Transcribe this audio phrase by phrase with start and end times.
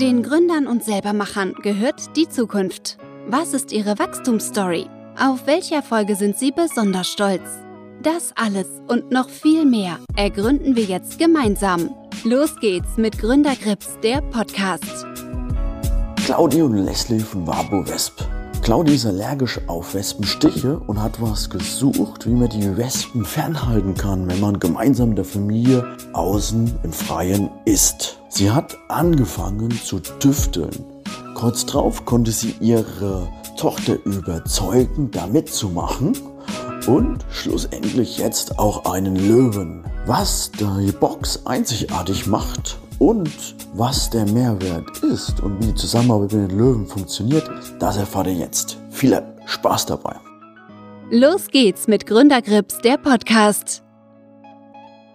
[0.00, 2.98] Den Gründern und Selbermachern gehört die Zukunft.
[3.28, 4.86] Was ist ihre Wachstumsstory?
[5.16, 7.48] Auf welche Erfolge sind sie besonders stolz?
[8.02, 11.94] Das alles und noch viel mehr ergründen wir jetzt gemeinsam.
[12.24, 15.06] Los geht's mit Gründergrips, der Podcast.
[16.24, 18.20] Claudi und Leslie von Wabo Wesp.
[18.64, 24.26] Claudi ist allergisch auf Wespenstiche und hat was gesucht, wie man die Wespen fernhalten kann,
[24.26, 28.20] wenn man gemeinsam in der Familie außen im Freien ist.
[28.30, 30.70] Sie hat angefangen zu tüfteln.
[31.34, 36.16] Kurz drauf konnte sie ihre Tochter überzeugen, da mitzumachen
[36.86, 39.84] und schlussendlich jetzt auch einen Löwen.
[40.06, 46.50] Was die Box einzigartig macht und was der Mehrwert ist und wie die Zusammenarbeit mit
[46.50, 48.78] den Löwen funktioniert, das erfahrt ihr jetzt.
[48.88, 50.16] Viel Spaß dabei.
[51.10, 53.82] Los geht's mit Gründergrips, der Podcast.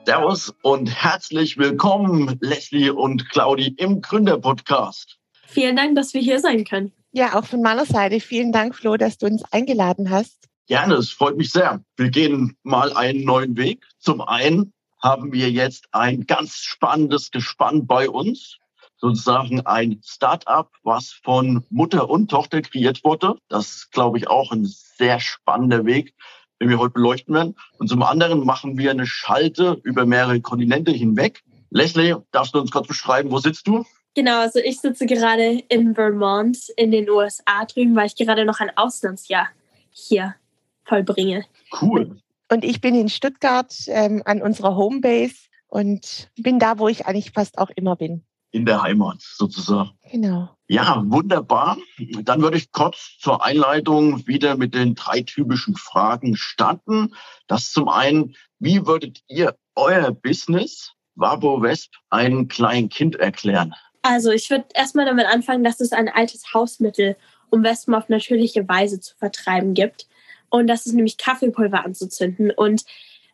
[0.06, 5.18] Servus und herzlich willkommen, Leslie und Claudi im Gründerpodcast.
[5.48, 6.92] Vielen Dank, dass wir hier sein können.
[7.12, 10.48] Ja, auch von meiner Seite vielen Dank, Flo, dass du uns eingeladen hast.
[10.68, 11.84] Gerne, es freut mich sehr.
[11.98, 13.84] Wir gehen mal einen neuen Weg.
[13.98, 18.58] Zum einen haben wir jetzt ein ganz spannendes Gespann bei uns.
[18.98, 23.36] Sozusagen ein Start-up, was von Mutter und Tochter kreiert wurde.
[23.48, 26.14] Das ist, glaube ich, auch ein sehr spannender Weg,
[26.62, 27.56] den wir heute beleuchten werden.
[27.78, 31.44] Und zum anderen machen wir eine Schalte über mehrere Kontinente hinweg.
[31.70, 33.86] Leslie, darfst du uns kurz beschreiben, wo sitzt du?
[34.16, 38.60] Genau, also ich sitze gerade in Vermont in den USA drüben, weil ich gerade noch
[38.60, 39.48] ein Auslandsjahr
[39.92, 40.36] hier
[40.84, 41.46] vollbringe.
[41.80, 42.20] Cool.
[42.52, 45.36] Und ich bin in Stuttgart ähm, an unserer Homebase
[45.68, 48.24] und bin da, wo ich eigentlich fast auch immer bin.
[48.52, 49.92] In der Heimat sozusagen.
[50.12, 50.50] Genau.
[50.68, 51.78] Ja, wunderbar.
[52.24, 57.14] Dann würde ich kurz zur Einleitung wieder mit den drei typischen Fragen starten.
[57.46, 63.76] Das zum einen, wie würdet ihr euer Business, Wabo Wesp, einem kleinen Kind erklären?
[64.02, 67.18] Also ich würde erstmal damit anfangen, dass es ein altes Hausmittel,
[67.52, 70.08] um Wespen auf natürliche Weise zu vertreiben gibt.
[70.50, 72.52] Und das ist nämlich Kaffeepulver anzuzünden.
[72.52, 72.84] Und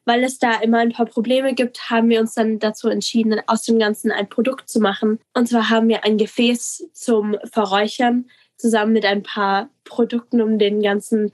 [0.06, 3.64] weil es da immer ein paar Probleme gibt, haben wir uns dann dazu entschieden, aus
[3.64, 5.20] dem Ganzen ein Produkt zu machen.
[5.34, 10.82] Und zwar haben wir ein Gefäß zum Verräuchern zusammen mit ein paar Produkten, um den
[10.82, 11.32] ganzen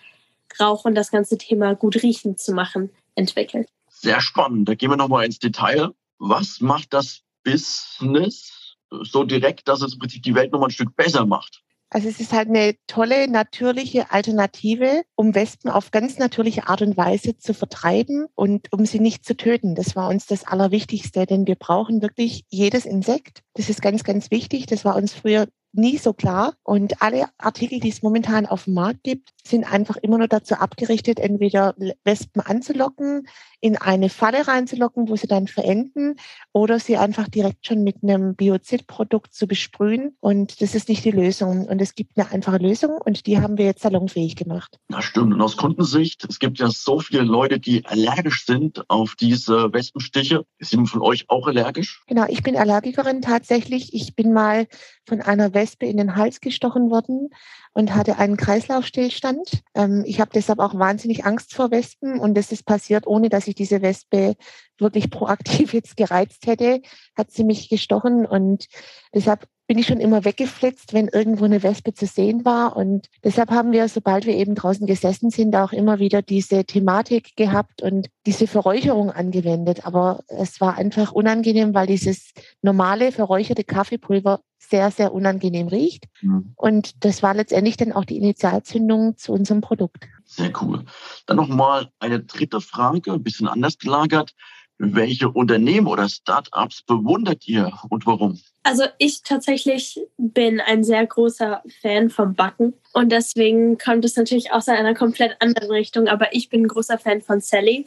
[0.60, 3.68] Rauch und das ganze Thema gut riechen zu machen, entwickelt.
[3.90, 4.68] Sehr spannend.
[4.68, 5.92] Da gehen wir nochmal ins Detail.
[6.18, 10.96] Was macht das Business so direkt, dass es im Prinzip die Welt nochmal ein Stück
[10.96, 11.62] besser macht?
[11.94, 16.96] Also es ist halt eine tolle, natürliche Alternative, um Wespen auf ganz natürliche Art und
[16.96, 19.76] Weise zu vertreiben und um sie nicht zu töten.
[19.76, 23.42] Das war uns das Allerwichtigste, denn wir brauchen wirklich jedes Insekt.
[23.56, 24.68] Das ist ganz, ganz wichtig.
[24.68, 26.54] Das war uns früher nie so klar.
[26.64, 30.56] Und alle Artikel, die es momentan auf dem Markt gibt, sind einfach immer nur dazu
[30.56, 33.28] abgerichtet, entweder Wespen anzulocken,
[33.60, 36.16] in eine Falle reinzulocken, wo sie dann verenden,
[36.52, 40.16] oder sie einfach direkt schon mit einem Biozidprodukt zu besprühen.
[40.20, 41.66] Und das ist nicht die Lösung.
[41.66, 44.78] Und es gibt eine einfache Lösung und die haben wir jetzt salonfähig gemacht.
[44.90, 45.34] Das stimmt.
[45.34, 50.46] Und aus Kundensicht, es gibt ja so viele Leute, die allergisch sind auf diese Wespenstiche.
[50.58, 52.04] Ist jemand von euch auch allergisch?
[52.08, 53.94] Genau, ich bin Allergikerin tatsächlich.
[53.94, 54.68] Ich bin mal
[55.06, 57.30] von einer Wespe in den Hals gestochen worden
[57.74, 59.64] und hatte einen Kreislaufstillstand.
[59.76, 63.48] Ähm, ich habe deshalb auch wahnsinnig Angst vor Wespen und das ist passiert, ohne dass
[63.48, 64.36] ich diese Wespe
[64.78, 66.82] wirklich proaktiv jetzt gereizt hätte,
[67.16, 68.68] hat sie mich gestochen und
[69.14, 72.76] deshalb bin ich schon immer weggeflitzt, wenn irgendwo eine Wespe zu sehen war.
[72.76, 77.38] Und deshalb haben wir, sobald wir eben draußen gesessen sind, auch immer wieder diese Thematik
[77.38, 79.86] gehabt und diese Verräucherung angewendet.
[79.88, 86.08] Aber es war einfach unangenehm, weil dieses normale verräucherte Kaffeepulver sehr, sehr unangenehm riecht.
[86.22, 86.52] Mhm.
[86.58, 90.08] Und das war letztendlich dann auch die Initialzündung zu unserem Produkt.
[90.26, 90.86] Sehr cool.
[91.26, 94.34] Dann nochmal eine dritte Frage, ein bisschen anders gelagert.
[94.78, 98.40] Welche Unternehmen oder Startups bewundert ihr und warum?
[98.64, 104.52] Also ich tatsächlich bin ein sehr großer Fan vom Backen und deswegen kommt es natürlich
[104.52, 107.86] aus einer komplett anderen Richtung, aber ich bin ein großer Fan von Sally.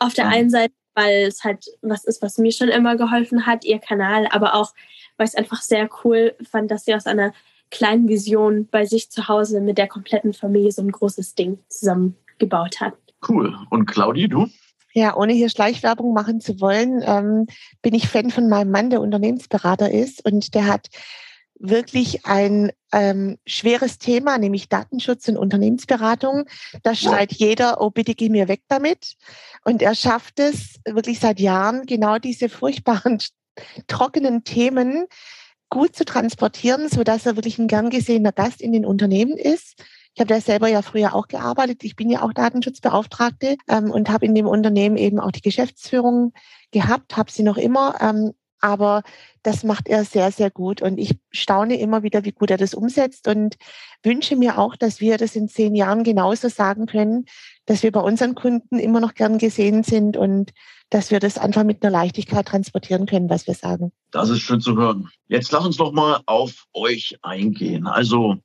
[0.00, 0.30] Auf der ah.
[0.30, 4.26] einen Seite, weil es halt was ist, was mir schon immer geholfen hat, ihr Kanal,
[4.30, 4.72] aber auch,
[5.16, 7.32] weil ich es einfach sehr cool fand, dass sie aus einer
[7.72, 12.80] kleinen Vision bei sich zu Hause mit der kompletten Familie so ein großes Ding zusammengebaut
[12.80, 12.94] hat.
[13.26, 13.56] Cool.
[13.70, 14.46] Und Claudi, du?
[14.92, 17.46] Ja, ohne hier Schleichwerbung machen zu wollen, ähm,
[17.80, 20.88] bin ich Fan von meinem Mann, der Unternehmensberater ist und der hat
[21.58, 26.44] wirklich ein ähm, schweres Thema, nämlich Datenschutz und Unternehmensberatung.
[26.82, 29.14] Da schreit jeder, oh bitte geh mir weg damit.
[29.64, 33.18] Und er schafft es wirklich seit Jahren, genau diese furchtbaren,
[33.86, 35.06] trockenen Themen
[35.72, 39.82] gut zu transportieren, so dass er wirklich ein gern gesehener Gast in den Unternehmen ist
[40.14, 41.84] ich habe da selber ja früher auch gearbeitet.
[41.84, 46.34] Ich bin ja auch Datenschutzbeauftragte ähm, und habe in dem Unternehmen eben auch die Geschäftsführung
[46.70, 47.96] gehabt, habe sie noch immer.
[48.00, 49.02] Ähm, aber
[49.42, 50.82] das macht er sehr, sehr gut.
[50.82, 53.56] Und ich staune immer wieder, wie gut er das umsetzt und
[54.04, 57.24] wünsche mir auch, dass wir das in zehn Jahren genauso sagen können,
[57.64, 60.52] dass wir bei unseren Kunden immer noch gern gesehen sind und
[60.90, 63.92] dass wir das einfach mit einer Leichtigkeit transportieren können, was wir sagen.
[64.12, 65.08] Das ist schön zu hören.
[65.28, 67.86] Jetzt lass uns doch mal auf euch eingehen.
[67.86, 68.36] Also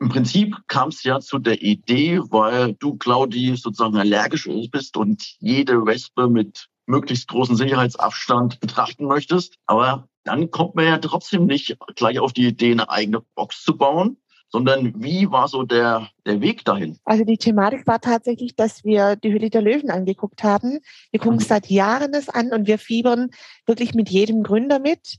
[0.00, 5.36] im Prinzip kam es ja zu der Idee, weil du, Claudi, sozusagen allergisch bist und
[5.38, 9.54] jede Wespe mit möglichst großen Sicherheitsabstand betrachten möchtest.
[9.66, 13.76] Aber dann kommt man ja trotzdem nicht gleich auf die Idee, eine eigene Box zu
[13.76, 14.16] bauen,
[14.56, 16.96] sondern wie war so der, der Weg dahin?
[17.04, 20.78] Also die Thematik war tatsächlich, dass wir die Hülle der Löwen angeguckt haben.
[21.10, 21.42] Wir gucken mhm.
[21.42, 23.28] seit Jahren das an und wir fiebern
[23.66, 25.18] wirklich mit jedem Gründer mit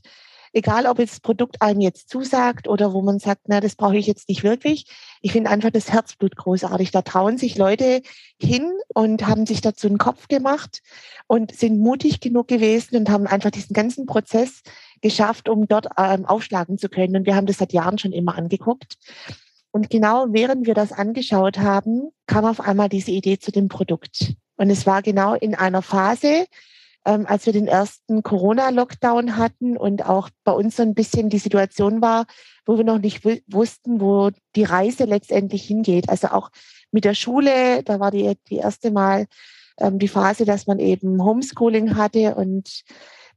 [0.52, 3.96] egal ob jetzt das Produkt einem jetzt zusagt oder wo man sagt, na, das brauche
[3.96, 4.86] ich jetzt nicht wirklich.
[5.20, 6.90] Ich finde einfach das Herzblut großartig.
[6.90, 8.02] Da trauen sich Leute
[8.40, 10.82] hin und haben sich dazu einen Kopf gemacht
[11.26, 14.62] und sind mutig genug gewesen und haben einfach diesen ganzen Prozess
[15.00, 17.16] geschafft, um dort ähm, aufschlagen zu können.
[17.16, 18.96] Und wir haben das seit Jahren schon immer angeguckt.
[19.70, 24.34] Und genau während wir das angeschaut haben, kam auf einmal diese Idee zu dem Produkt.
[24.56, 26.46] Und es war genau in einer Phase,
[27.04, 31.38] ähm, als wir den ersten Corona-Lockdown hatten und auch bei uns so ein bisschen die
[31.38, 32.26] Situation war,
[32.66, 36.08] wo wir noch nicht wussten, wo die Reise letztendlich hingeht.
[36.08, 36.50] Also auch
[36.90, 39.26] mit der Schule, da war die, die erste Mal
[39.78, 42.82] ähm, die Phase, dass man eben Homeschooling hatte und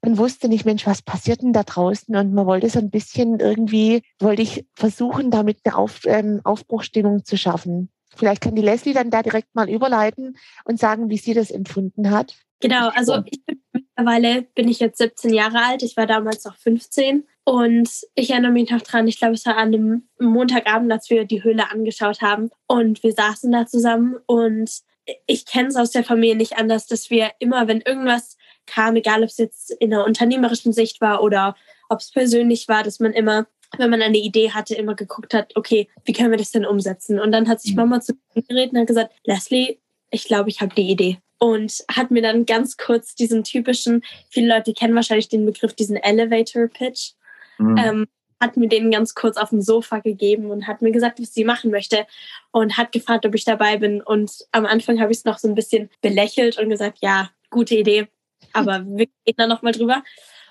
[0.02, 2.16] man wusste nicht, Mensch, was passiert denn da draußen?
[2.16, 7.24] Und man wollte so ein bisschen irgendwie, wollte ich versuchen, damit eine Auf, ähm, Aufbruchstimmung
[7.24, 7.90] zu schaffen.
[8.16, 12.10] Vielleicht kann die Leslie dann da direkt mal überleiten und sagen, wie sie das empfunden
[12.10, 12.36] hat.
[12.60, 15.84] Genau, also ich bin, mittlerweile bin ich jetzt 17 Jahre alt.
[15.84, 17.26] Ich war damals noch 15.
[17.44, 21.26] Und ich erinnere mich noch dran, ich glaube, es war an einem Montagabend, als wir
[21.26, 22.50] die Höhle angeschaut haben.
[22.68, 24.18] Und wir saßen da zusammen.
[24.26, 24.82] Und
[25.26, 29.24] ich kenne es aus der Familie nicht anders, dass wir immer, wenn irgendwas kam, egal
[29.24, 31.56] ob es jetzt in einer unternehmerischen Sicht war oder
[31.90, 33.48] ob es persönlich war, dass man immer
[33.78, 37.20] wenn man eine Idee hatte, immer geguckt hat, okay, wie können wir das denn umsetzen?
[37.20, 37.78] Und dann hat sich mhm.
[37.78, 39.78] Mama zu mir geredet und hat gesagt, Leslie,
[40.10, 44.54] ich glaube, ich habe die Idee und hat mir dann ganz kurz diesen typischen, viele
[44.54, 47.14] Leute kennen wahrscheinlich den Begriff, diesen Elevator Pitch,
[47.58, 47.78] mhm.
[47.78, 48.08] ähm,
[48.40, 51.46] hat mir den ganz kurz auf dem Sofa gegeben und hat mir gesagt, was sie
[51.46, 52.06] machen möchte
[52.52, 54.02] und hat gefragt, ob ich dabei bin.
[54.02, 57.76] Und am Anfang habe ich es noch so ein bisschen belächelt und gesagt, ja, gute
[57.76, 58.08] Idee,
[58.54, 60.04] aber wir reden da nochmal drüber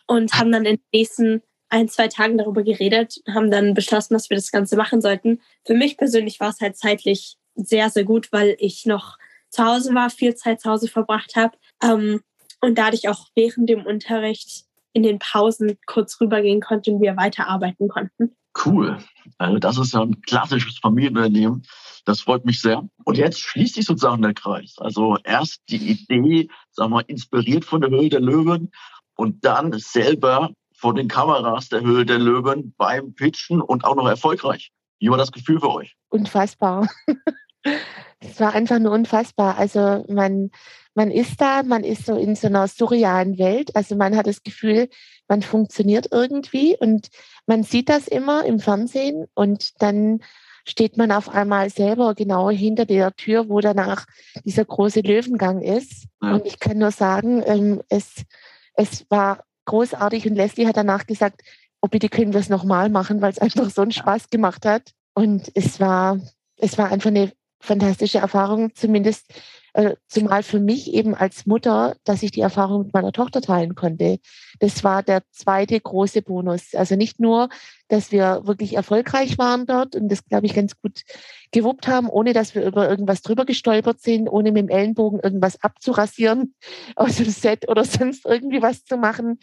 [0.07, 4.29] und haben dann in den nächsten ein, zwei Tagen darüber geredet, haben dann beschlossen, dass
[4.29, 5.41] wir das Ganze machen sollten.
[5.65, 9.19] Für mich persönlich war es halt zeitlich sehr, sehr gut, weil ich noch
[9.51, 12.21] zu Hause war, viel Zeit zu Hause verbracht habe ähm,
[12.61, 17.89] und dadurch auch während dem Unterricht in den Pausen kurz rübergehen konnte und wir weiterarbeiten
[17.89, 18.37] konnten.
[18.65, 18.99] Cool.
[19.39, 21.63] Also das ist ja ein klassisches Familienunternehmen.
[22.05, 22.89] Das freut mich sehr.
[23.05, 24.75] Und jetzt schließt sich sozusagen der Kreis.
[24.79, 28.71] Also erst die Idee, sagen wir, inspiriert von der Höhle der Löwen
[29.17, 34.09] und dann selber vor den Kameras der Höhle der Löwen beim Pitchen und auch noch
[34.09, 34.71] erfolgreich.
[34.99, 35.97] Wie war das Gefühl für euch?
[36.09, 36.89] Unfassbar.
[38.21, 39.57] Es war einfach nur unfassbar.
[39.57, 40.51] Also man,
[40.95, 43.75] man ist da, man ist so in so einer surrealen Welt.
[43.75, 44.89] Also man hat das Gefühl,
[45.27, 47.09] man funktioniert irgendwie und
[47.47, 50.21] man sieht das immer im Fernsehen und dann
[50.67, 54.07] steht man auf einmal selber genau hinter der Tür, wo danach
[54.45, 56.07] dieser große Löwengang ist.
[56.23, 56.35] Ja.
[56.35, 58.25] Und ich kann nur sagen, ähm, es,
[58.75, 61.43] es war großartig und Leslie hat danach gesagt,
[61.81, 64.93] oh bitte können wir es nochmal machen, weil es einfach so einen Spaß gemacht hat.
[65.15, 66.21] Und es war,
[66.57, 69.27] es war einfach eine fantastische Erfahrung, zumindest
[70.09, 74.19] zumal für mich eben als Mutter, dass ich die Erfahrung mit meiner Tochter teilen konnte.
[74.59, 76.75] Das war der zweite große Bonus.
[76.75, 77.49] Also nicht nur,
[77.89, 81.03] dass wir wirklich erfolgreich waren dort und das, glaube ich, ganz gut
[81.53, 85.63] gewuppt haben, ohne dass wir über irgendwas drüber gestolpert sind, ohne mit dem Ellenbogen irgendwas
[85.63, 86.55] abzurasieren
[86.97, 89.39] aus dem Set oder sonst irgendwie was zu machen,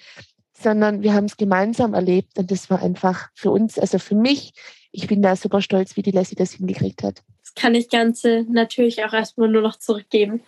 [0.54, 4.54] sondern wir haben es gemeinsam erlebt und das war einfach für uns, also für mich,
[4.92, 7.24] ich bin da super stolz, wie die Lassie das hingekriegt hat
[7.56, 10.42] kann ich Ganze natürlich auch erstmal nur noch zurückgeben.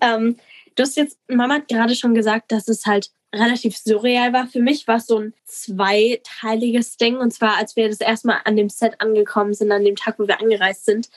[0.00, 0.36] Ähm,
[0.74, 4.46] du hast jetzt, Mama hat gerade schon gesagt, dass es halt relativ surreal war.
[4.46, 7.16] Für mich war es so ein zweiteiliges Ding.
[7.16, 10.28] Und zwar, als wir das erstmal an dem Set angekommen sind, an dem Tag, wo
[10.28, 11.08] wir angereist sind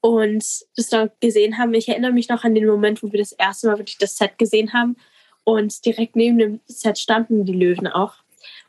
[0.00, 0.44] und
[0.76, 1.74] das dort gesehen haben.
[1.74, 4.38] Ich erinnere mich noch an den Moment, wo wir das erste Mal wirklich das Set
[4.38, 4.96] gesehen haben.
[5.44, 8.14] Und direkt neben dem Set standen die Löwen auch.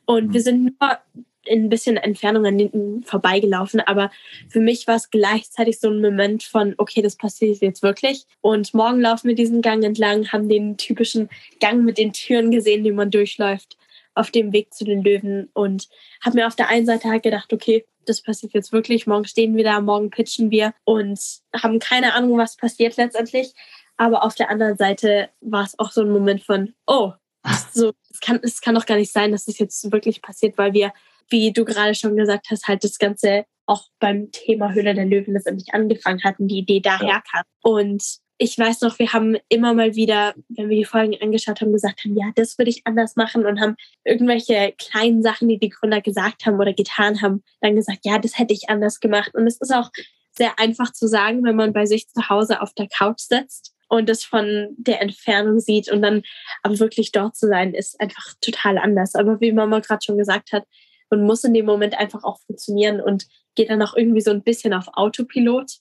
[0.05, 0.99] Und wir sind nur
[1.47, 3.79] in ein bisschen Entfernung an hinten vorbeigelaufen.
[3.81, 4.11] Aber
[4.49, 8.25] für mich war es gleichzeitig so ein Moment von, okay, das passiert jetzt wirklich.
[8.41, 12.83] Und morgen laufen wir diesen Gang entlang, haben den typischen Gang mit den Türen gesehen,
[12.83, 13.77] die man durchläuft
[14.17, 15.87] auf dem Weg zu den Löwen und
[16.21, 19.05] habe mir auf der einen Seite halt gedacht, okay, das passiert jetzt wirklich.
[19.05, 21.19] Morgen stehen wir da, morgen pitchen wir und
[21.55, 23.53] haben keine Ahnung, was passiert letztendlich.
[23.97, 27.13] Aber auf der anderen Seite war es auch so ein Moment von, oh,
[27.73, 30.73] so, es kann, es kann doch gar nicht sein, dass das jetzt wirklich passiert, weil
[30.73, 30.93] wir,
[31.29, 35.33] wie du gerade schon gesagt hast, halt das Ganze auch beim Thema Höhle der Löwen
[35.33, 37.23] letztendlich angefangen hatten, die Idee daher ja.
[37.29, 37.43] kam.
[37.61, 38.03] Und
[38.39, 42.03] ich weiß noch, wir haben immer mal wieder, wenn wir die Folgen angeschaut haben, gesagt
[42.03, 46.01] haben, ja, das würde ich anders machen und haben irgendwelche kleinen Sachen, die die Gründer
[46.01, 49.31] gesagt haben oder getan haben, dann gesagt, ja, das hätte ich anders gemacht.
[49.33, 49.89] Und es ist auch
[50.31, 54.07] sehr einfach zu sagen, wenn man bei sich zu Hause auf der Couch sitzt und
[54.09, 56.21] es von der Entfernung sieht und dann
[56.61, 59.15] aber wirklich dort zu sein, ist einfach total anders.
[59.15, 60.63] Aber wie Mama gerade schon gesagt hat,
[61.09, 64.43] man muss in dem Moment einfach auch funktionieren und geht dann auch irgendwie so ein
[64.43, 65.71] bisschen auf Autopilot.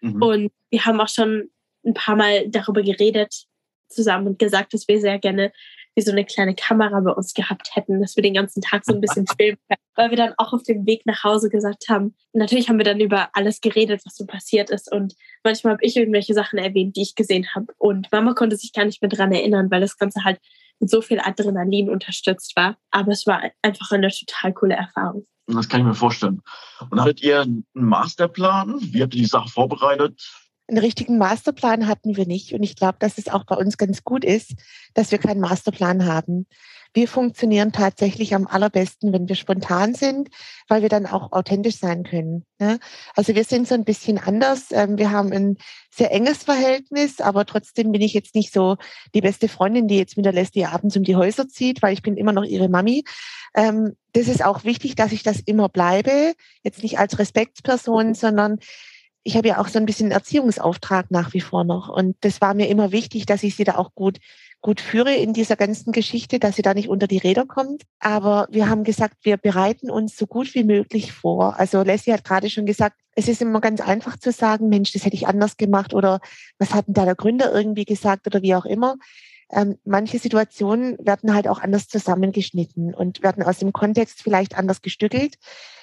[0.00, 0.22] Mhm.
[0.22, 1.50] Und wir haben auch schon
[1.84, 3.46] ein paar Mal darüber geredet
[3.88, 5.52] zusammen und gesagt, dass wir sehr gerne
[5.96, 8.92] wie so eine kleine Kamera bei uns gehabt hätten, dass wir den ganzen Tag so
[8.92, 12.14] ein bisschen filmen können, weil wir dann auch auf dem Weg nach Hause gesagt haben,
[12.34, 15.96] natürlich haben wir dann über alles geredet, was so passiert ist und manchmal habe ich
[15.96, 19.32] irgendwelche Sachen erwähnt, die ich gesehen habe und Mama konnte sich gar nicht mehr dran
[19.32, 20.38] erinnern, weil das Ganze halt
[20.80, 25.26] mit so viel Adrenalin unterstützt war, aber es war einfach eine total coole Erfahrung.
[25.46, 26.42] Das kann ich mir vorstellen.
[26.90, 28.78] Und hattet ihr einen Masterplan?
[28.80, 30.20] Wie habt ihr die Sache vorbereitet?
[30.68, 32.52] Einen richtigen Masterplan hatten wir nicht.
[32.52, 34.54] Und ich glaube, dass es auch bei uns ganz gut ist,
[34.94, 36.46] dass wir keinen Masterplan haben.
[36.94, 40.28] Wir funktionieren tatsächlich am allerbesten, wenn wir spontan sind,
[40.68, 42.44] weil wir dann auch authentisch sein können.
[42.58, 42.78] Ne?
[43.14, 44.66] Also wir sind so ein bisschen anders.
[44.70, 45.56] Ähm, wir haben ein
[45.90, 48.76] sehr enges Verhältnis, aber trotzdem bin ich jetzt nicht so
[49.14, 52.02] die beste Freundin, die jetzt mit der Leslie abends um die Häuser zieht, weil ich
[52.02, 53.04] bin immer noch ihre Mami.
[53.54, 56.34] Ähm, das ist auch wichtig, dass ich das immer bleibe.
[56.62, 58.58] Jetzt nicht als Respektsperson, sondern
[59.26, 61.88] ich habe ja auch so ein bisschen Erziehungsauftrag nach wie vor noch.
[61.88, 64.18] Und das war mir immer wichtig, dass ich sie da auch gut,
[64.66, 67.84] gut führe in dieser ganzen Geschichte, dass sie da nicht unter die Räder kommt.
[68.00, 71.56] Aber wir haben gesagt, wir bereiten uns so gut wie möglich vor.
[71.56, 75.04] Also Leslie hat gerade schon gesagt, es ist immer ganz einfach zu sagen, Mensch, das
[75.04, 76.18] hätte ich anders gemacht oder
[76.58, 78.96] was hat denn da der Gründer irgendwie gesagt oder wie auch immer.
[79.52, 84.82] Ähm, manche Situationen werden halt auch anders zusammengeschnitten und werden aus dem Kontext vielleicht anders
[84.82, 85.36] gestückelt.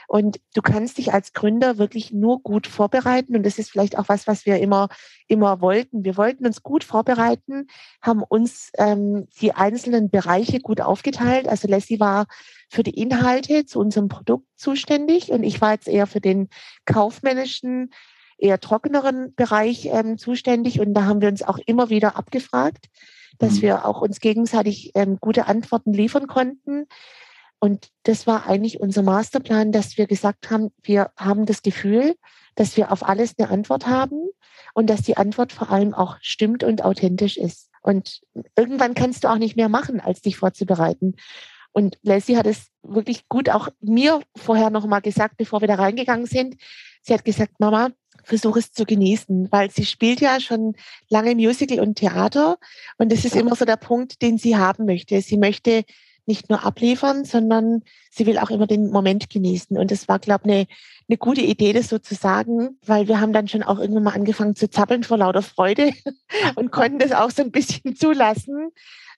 [0.07, 3.35] Und du kannst dich als Gründer wirklich nur gut vorbereiten.
[3.35, 4.89] Und das ist vielleicht auch was, was wir immer,
[5.27, 6.03] immer wollten.
[6.03, 7.67] Wir wollten uns gut vorbereiten,
[8.01, 11.47] haben uns ähm, die einzelnen Bereiche gut aufgeteilt.
[11.47, 12.25] Also Leslie war
[12.69, 16.49] für die Inhalte zu unserem Produkt zuständig und ich war jetzt eher für den
[16.85, 17.91] kaufmännischen,
[18.37, 20.79] eher trockeneren Bereich ähm, zuständig.
[20.79, 22.87] Und da haben wir uns auch immer wieder abgefragt,
[23.39, 23.61] dass mhm.
[23.61, 26.87] wir auch uns gegenseitig ähm, gute Antworten liefern konnten.
[27.63, 32.17] Und das war eigentlich unser Masterplan, dass wir gesagt haben, wir haben das Gefühl,
[32.55, 34.19] dass wir auf alles eine Antwort haben
[34.73, 37.69] und dass die Antwort vor allem auch stimmt und authentisch ist.
[37.81, 38.19] Und
[38.57, 41.15] irgendwann kannst du auch nicht mehr machen, als dich vorzubereiten.
[41.71, 45.75] Und Leslie hat es wirklich gut auch mir vorher noch mal gesagt, bevor wir da
[45.75, 46.55] reingegangen sind.
[47.01, 47.91] Sie hat gesagt, Mama,
[48.25, 50.75] versuche es zu genießen, weil sie spielt ja schon
[51.07, 52.57] lange Musical und Theater.
[52.97, 55.21] Und das ist immer so der Punkt, den sie haben möchte.
[55.21, 55.85] Sie möchte
[56.25, 59.77] nicht nur abliefern, sondern sie will auch immer den Moment genießen.
[59.77, 60.67] Und das war, glaube ich, eine,
[61.09, 64.13] eine gute Idee, das so zu sagen, weil wir haben dann schon auch irgendwann mal
[64.13, 65.91] angefangen zu zappeln vor lauter Freude
[66.55, 68.69] und konnten das auch so ein bisschen zulassen.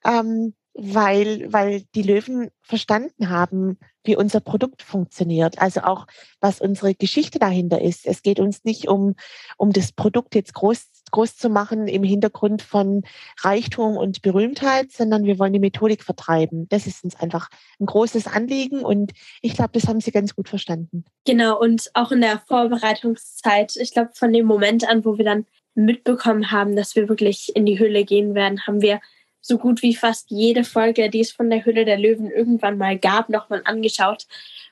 [0.04, 5.60] Ähm, weil, weil die Löwen verstanden haben, wie unser Produkt funktioniert.
[5.60, 6.06] Also auch,
[6.42, 8.06] was unsere Geschichte dahinter ist.
[8.06, 9.16] Es geht uns nicht um,
[9.58, 13.04] um das Produkt jetzt groß, groß zu machen im Hintergrund von
[13.40, 16.68] Reichtum und Berühmtheit, sondern wir wollen die Methodik vertreiben.
[16.68, 20.50] Das ist uns einfach ein großes Anliegen und ich glaube, das haben Sie ganz gut
[20.50, 21.06] verstanden.
[21.26, 25.46] Genau, und auch in der Vorbereitungszeit, ich glaube, von dem Moment an, wo wir dann
[25.74, 29.00] mitbekommen haben, dass wir wirklich in die Höhle gehen werden, haben wir
[29.40, 33.00] so gut wie fast jede Folge, die es von der Hülle der Löwen irgendwann mal
[33.00, 34.26] gab, nochmal angeschaut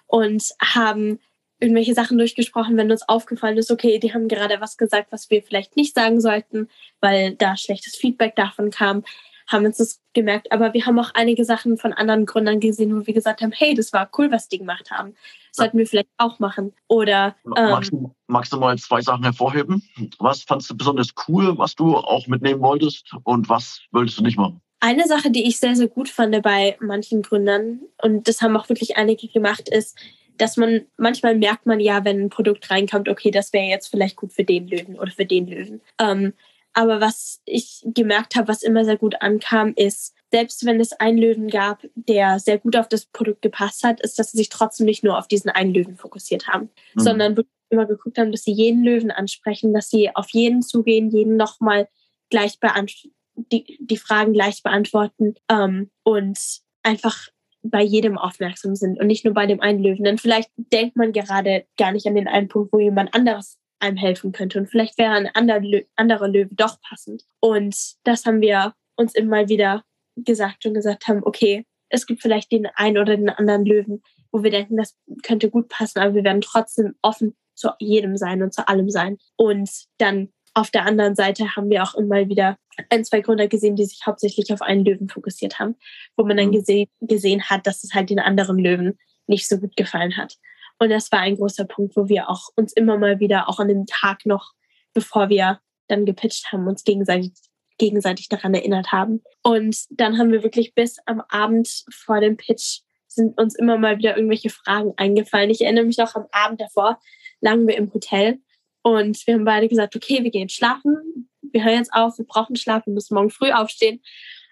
[0.08, 1.20] und haben
[1.60, 5.42] irgendwelche Sachen durchgesprochen, wenn uns aufgefallen ist, okay, die haben gerade was gesagt, was wir
[5.42, 6.68] vielleicht nicht sagen sollten,
[7.00, 9.04] weil da schlechtes Feedback davon kam,
[9.48, 10.52] haben uns das gemerkt.
[10.52, 13.74] Aber wir haben auch einige Sachen von anderen Gründern gesehen, wo wir gesagt haben, hey,
[13.74, 15.16] das war cool, was die gemacht haben.
[15.52, 16.74] sollten wir vielleicht auch machen.
[16.88, 19.84] Oder ähm, magst, du, magst du mal zwei Sachen hervorheben?
[20.20, 24.38] Was fandst du besonders cool, was du auch mitnehmen wolltest und was wolltest du nicht
[24.38, 24.62] machen?
[24.80, 28.68] Eine Sache, die ich sehr, sehr gut fand bei manchen Gründern, und das haben auch
[28.68, 29.98] wirklich einige gemacht, ist,
[30.38, 34.16] dass man manchmal merkt man ja, wenn ein Produkt reinkommt, okay, das wäre jetzt vielleicht
[34.16, 35.82] gut für den Löwen oder für den Löwen.
[36.00, 36.34] Ähm,
[36.74, 41.20] aber was ich gemerkt habe, was immer sehr gut ankam, ist, selbst wenn es einen
[41.20, 44.88] Löwen gab, der sehr gut auf das Produkt gepasst hat, ist, dass sie sich trotzdem
[44.88, 47.00] nicht nur auf diesen einen Löwen fokussiert haben, mhm.
[47.00, 51.12] sondern wirklich immer geguckt haben, dass sie jeden Löwen ansprechen, dass sie auf jeden zugehen,
[51.12, 51.88] jeden nochmal
[52.32, 56.40] gleich beantworten die, die Fragen gleich beantworten ähm, und
[56.84, 57.28] einfach
[57.64, 60.04] bei jedem aufmerksam sind und nicht nur bei dem einen Löwen.
[60.04, 63.98] Denn vielleicht denkt man gerade gar nicht an den einen Punkt, wo jemand anderes einem
[63.98, 64.60] helfen könnte.
[64.60, 67.24] Und vielleicht wäre ein anderer, Lö anderer Löwe doch passend.
[67.40, 69.84] Und das haben wir uns immer wieder
[70.16, 74.02] gesagt und gesagt haben, okay, es gibt vielleicht den einen oder den anderen Löwen,
[74.32, 78.42] wo wir denken, das könnte gut passen, aber wir werden trotzdem offen zu jedem sein
[78.42, 79.18] und zu allem sein.
[79.38, 82.58] Und dann auf der anderen Seite haben wir auch immer wieder
[82.90, 85.76] ein, zwei Gründer gesehen, die sich hauptsächlich auf einen Löwen fokussiert haben,
[86.16, 86.52] wo man dann mhm.
[86.52, 90.38] gese gesehen hat, dass es halt den anderen Löwen nicht so gut gefallen hat.
[90.80, 93.68] Und das war ein großer Punkt, wo wir auch uns immer mal wieder, auch an
[93.68, 94.54] dem Tag noch,
[94.94, 97.32] bevor wir dann gepitcht haben, uns gegenseitig,
[97.78, 99.22] gegenseitig daran erinnert haben.
[99.44, 103.98] Und dann haben wir wirklich bis am Abend vor dem Pitch sind uns immer mal
[103.98, 105.50] wieder irgendwelche Fragen eingefallen.
[105.50, 107.00] Ich erinnere mich noch am Abend davor,
[107.42, 108.40] lagen wir im Hotel
[108.82, 112.56] und wir haben beide gesagt, okay, wir gehen schlafen, wir hören jetzt auf, wir brauchen
[112.56, 114.02] Schlaf, wir müssen morgen früh aufstehen.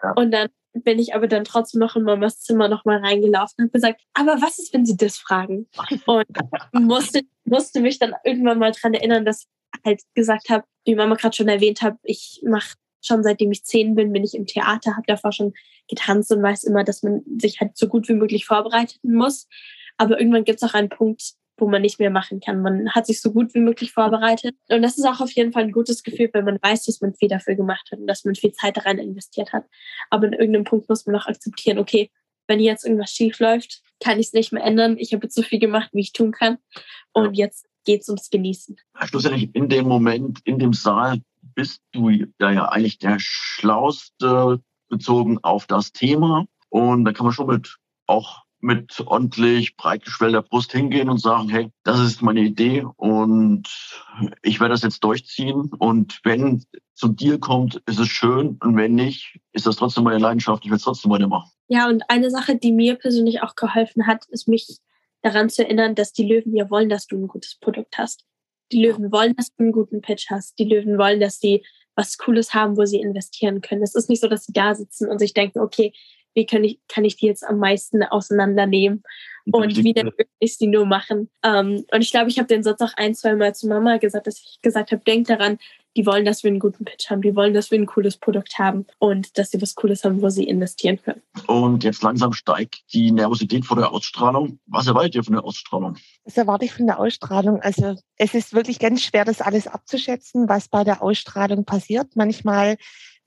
[0.04, 0.14] Ja.
[0.14, 3.72] Und dann bin ich aber dann trotzdem noch in Mamas Zimmer nochmal reingelaufen und habe
[3.72, 5.68] gesagt, aber was ist, wenn sie das fragen?
[6.06, 6.26] Und
[6.74, 11.16] musste, musste mich dann irgendwann mal dran erinnern, dass ich halt gesagt habe, wie Mama
[11.16, 14.96] gerade schon erwähnt hat, ich mache schon seitdem ich zehn bin, bin ich im Theater,
[14.96, 15.54] habe davor schon
[15.90, 19.48] getanzt und weiß immer, dass man sich halt so gut wie möglich vorbereiten muss.
[19.98, 22.62] Aber irgendwann gibt es auch einen Punkt, wo man nicht mehr machen kann.
[22.62, 24.56] Man hat sich so gut wie möglich vorbereitet.
[24.70, 27.14] Und das ist auch auf jeden Fall ein gutes Gefühl, wenn man weiß, dass man
[27.14, 29.66] viel dafür gemacht hat und dass man viel Zeit daran investiert hat.
[30.10, 32.10] Aber in irgendeinem Punkt muss man auch akzeptieren, okay,
[32.48, 34.98] wenn jetzt irgendwas schief läuft, kann ich es nicht mehr ändern.
[34.98, 36.58] Ich habe jetzt so viel gemacht, wie ich tun kann.
[37.14, 38.78] Und jetzt geht es ums Genießen.
[39.04, 41.22] Schlussendlich in dem Moment, in dem Saal,
[41.56, 46.46] bist du da ja eigentlich der Schlauste bezogen auf das Thema.
[46.70, 47.78] Und da kann man schon mit
[48.08, 53.68] auch mit ordentlich breit geschwellter Brust hingehen und sagen, hey, das ist meine Idee und
[54.42, 55.72] ich werde das jetzt durchziehen.
[55.78, 56.64] Und wenn
[56.94, 58.58] zu dir kommt, ist es schön.
[58.62, 60.64] Und wenn nicht, ist das trotzdem meine Leidenschaft.
[60.64, 61.52] Ich werde es trotzdem weitermachen.
[61.68, 64.68] Ja, und eine Sache, die mir persönlich auch geholfen hat, ist mich
[65.24, 68.26] daran zu erinnern, dass die Löwen ja wollen, dass du ein gutes Produkt hast.
[68.72, 70.60] Die Löwen wollen, dass du einen guten Pitch hast.
[70.60, 71.64] Die Löwen wollen, dass sie
[71.96, 73.84] was Cooles haben, wo sie investieren können.
[73.84, 75.94] Es ist nicht so, dass sie da sitzen und sich denken, okay,
[76.34, 79.04] wie kann ich, kann ich die jetzt am meisten auseinandernehmen
[79.52, 81.30] und wie dann ich die nur machen.
[81.44, 84.28] Ähm, und ich glaube, ich habe den Satz auch ein, zwei Mal zu Mama gesagt,
[84.28, 85.58] dass ich gesagt habe, denk daran,
[85.96, 88.58] die wollen, dass wir einen guten Pitch haben, die wollen, dass wir ein cooles Produkt
[88.58, 91.22] haben und dass sie was Cooles haben, wo sie investieren können.
[91.48, 94.60] Und jetzt langsam steigt die Nervosität vor der Ausstrahlung.
[94.68, 95.98] Was erwartet ihr von der Ausstrahlung?
[96.24, 97.62] Was erwarte ich von der Ausstrahlung?
[97.62, 102.16] Also es ist wirklich ganz schwer, das alles abzuschätzen, was bei der Ausstrahlung passiert.
[102.16, 102.78] Manchmal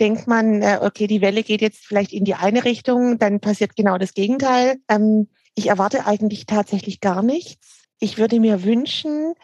[0.01, 3.77] denkt man, äh, okay, die Welle geht jetzt vielleicht in die eine Richtung, dann passiert
[3.77, 4.77] genau das Gegenteil.
[4.89, 7.85] Ähm, ich erwarte eigentlich tatsächlich gar nichts.
[8.01, 9.35] Ich würde mir wünschen,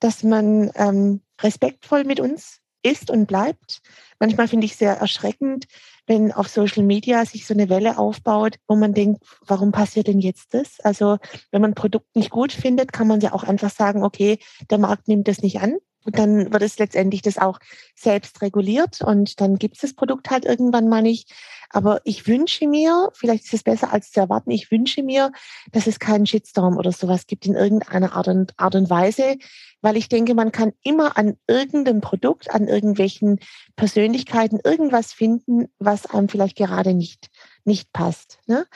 [0.00, 3.80] dass man ähm, respektvoll mit uns ist und bleibt.
[4.18, 5.66] Manchmal finde ich sehr erschreckend,
[6.06, 10.20] wenn auf Social Media sich so eine Welle aufbaut, wo man denkt, warum passiert denn
[10.20, 10.80] jetzt das?
[10.80, 11.18] Also
[11.50, 14.38] wenn man ein Produkt nicht gut findet, kann man ja auch einfach sagen, okay,
[14.70, 15.76] der Markt nimmt das nicht an.
[16.04, 17.58] Und dann wird es letztendlich das auch
[17.94, 21.30] selbst reguliert und dann gibt es das Produkt halt irgendwann mal nicht.
[21.68, 25.30] Aber ich wünsche mir, vielleicht ist es besser als zu erwarten, ich wünsche mir,
[25.72, 29.36] dass es keinen Shitstorm oder sowas gibt in irgendeiner Art und, Art und Weise,
[29.82, 33.38] weil ich denke, man kann immer an irgendeinem Produkt, an irgendwelchen
[33.76, 37.30] Persönlichkeiten irgendwas finden, was einem vielleicht gerade nicht,
[37.64, 38.38] nicht passt.
[38.46, 38.66] Ne?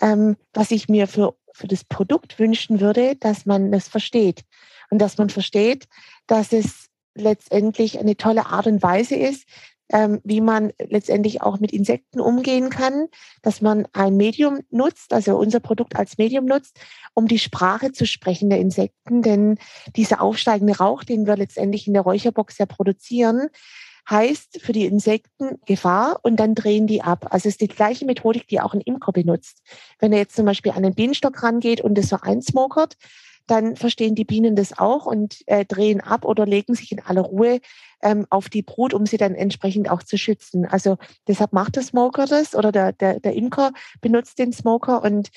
[0.00, 4.44] Ähm, was ich mir für, für das Produkt wünschen würde, dass man es versteht
[4.94, 5.88] und dass man versteht,
[6.28, 9.42] dass es letztendlich eine tolle Art und Weise ist,
[9.92, 13.08] ähm, wie man letztendlich auch mit Insekten umgehen kann,
[13.42, 16.78] dass man ein Medium nutzt, also unser Produkt als Medium nutzt,
[17.12, 19.22] um die Sprache zu sprechen der Insekten.
[19.22, 19.58] Denn
[19.96, 23.48] dieser aufsteigende Rauch, den wir letztendlich in der Räucherbox ja produzieren,
[24.08, 27.26] heißt für die Insekten Gefahr und dann drehen die ab.
[27.30, 29.60] Also es ist die gleiche Methodik, die auch ein Imker benutzt.
[29.98, 32.96] Wenn er jetzt zum Beispiel an den Bienenstock rangeht und es so einsmokert,
[33.46, 37.22] dann verstehen die Bienen das auch und äh, drehen ab oder legen sich in aller
[37.22, 37.60] Ruhe
[38.02, 40.66] ähm, auf die Brut, um sie dann entsprechend auch zu schützen.
[40.66, 40.96] Also
[41.28, 45.30] deshalb macht der Smoker das oder der, der, der Imker benutzt den Smoker und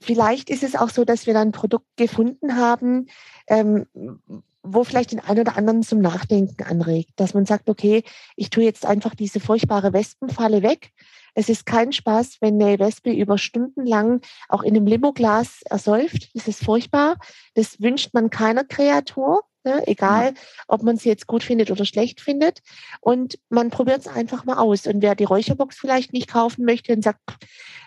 [0.00, 3.06] vielleicht ist es auch so, dass wir dann ein Produkt gefunden haben,
[3.48, 3.86] ähm,
[4.62, 8.02] wo vielleicht den einen oder anderen zum Nachdenken anregt, dass man sagt, okay,
[8.36, 10.92] ich tue jetzt einfach diese furchtbare Wespenfalle weg
[11.34, 16.30] es ist kein Spaß, wenn eine Wespe über Stunden lang auch in einem Limoglas ersäuft.
[16.34, 17.16] Das ist furchtbar.
[17.54, 19.42] Das wünscht man keiner Kreatur.
[19.64, 19.82] Ne?
[19.86, 20.34] Egal,
[20.66, 22.60] ob man sie jetzt gut findet oder schlecht findet.
[23.00, 24.86] Und man probiert es einfach mal aus.
[24.86, 27.20] Und wer die Räucherbox vielleicht nicht kaufen möchte und sagt,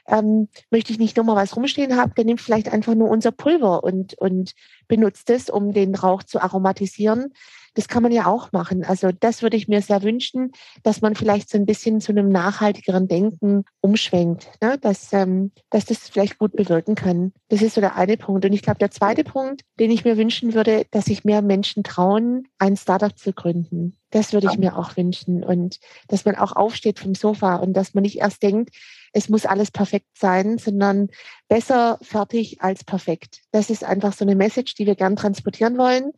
[0.07, 3.83] ähm, möchte ich nicht nochmal was rumstehen haben, der nimmt vielleicht einfach nur unser Pulver
[3.83, 4.53] und, und
[4.91, 7.31] benutzt es, um den Rauch zu aromatisieren.
[7.75, 8.83] Das kann man ja auch machen.
[8.83, 10.51] Also das würde ich mir sehr wünschen,
[10.83, 14.77] dass man vielleicht so ein bisschen zu einem nachhaltigeren Denken umschwenkt, ne?
[14.77, 17.31] dass, ähm, dass das vielleicht gut bewirken kann.
[17.47, 18.43] Das ist so der eine Punkt.
[18.43, 21.83] Und ich glaube, der zweite Punkt, den ich mir wünschen würde, dass sich mehr Menschen
[21.83, 23.95] trauen, ein Startup zu gründen.
[24.11, 25.43] Das würde ich mir auch wünschen.
[25.43, 28.75] Und dass man auch aufsteht vom Sofa und dass man nicht erst denkt,
[29.13, 31.09] es muss alles perfekt sein, sondern
[31.47, 33.41] besser fertig als perfekt.
[33.51, 36.11] Das ist einfach so eine Message, die wir gern transportieren wollen.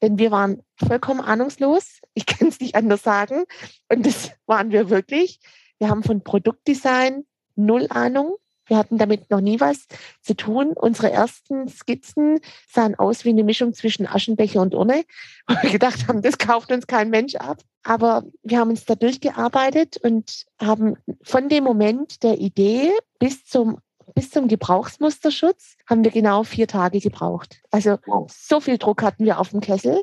[0.00, 2.00] Denn wir waren vollkommen ahnungslos.
[2.14, 3.44] Ich kann es nicht anders sagen.
[3.88, 5.40] Und das waren wir wirklich.
[5.78, 7.24] Wir haben von Produktdesign
[7.56, 8.36] null Ahnung.
[8.70, 9.88] Wir hatten damit noch nie was
[10.22, 10.74] zu tun.
[10.76, 15.02] Unsere ersten Skizzen sahen aus wie eine Mischung zwischen Aschenbecher und Urne.
[15.48, 17.58] Wo wir gedacht haben, das kauft uns kein Mensch ab.
[17.82, 23.78] Aber wir haben uns da durchgearbeitet und haben von dem Moment der Idee bis zum
[24.14, 27.60] bis zum Gebrauchsmusterschutz haben wir genau vier Tage gebraucht.
[27.70, 28.28] Also wow.
[28.28, 30.02] so viel Druck hatten wir auf dem Kessel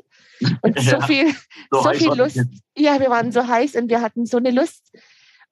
[0.62, 1.34] und so ja, viel,
[1.70, 2.40] so, so viel Lust.
[2.74, 4.96] Ja, wir waren so heiß und wir hatten so eine Lust.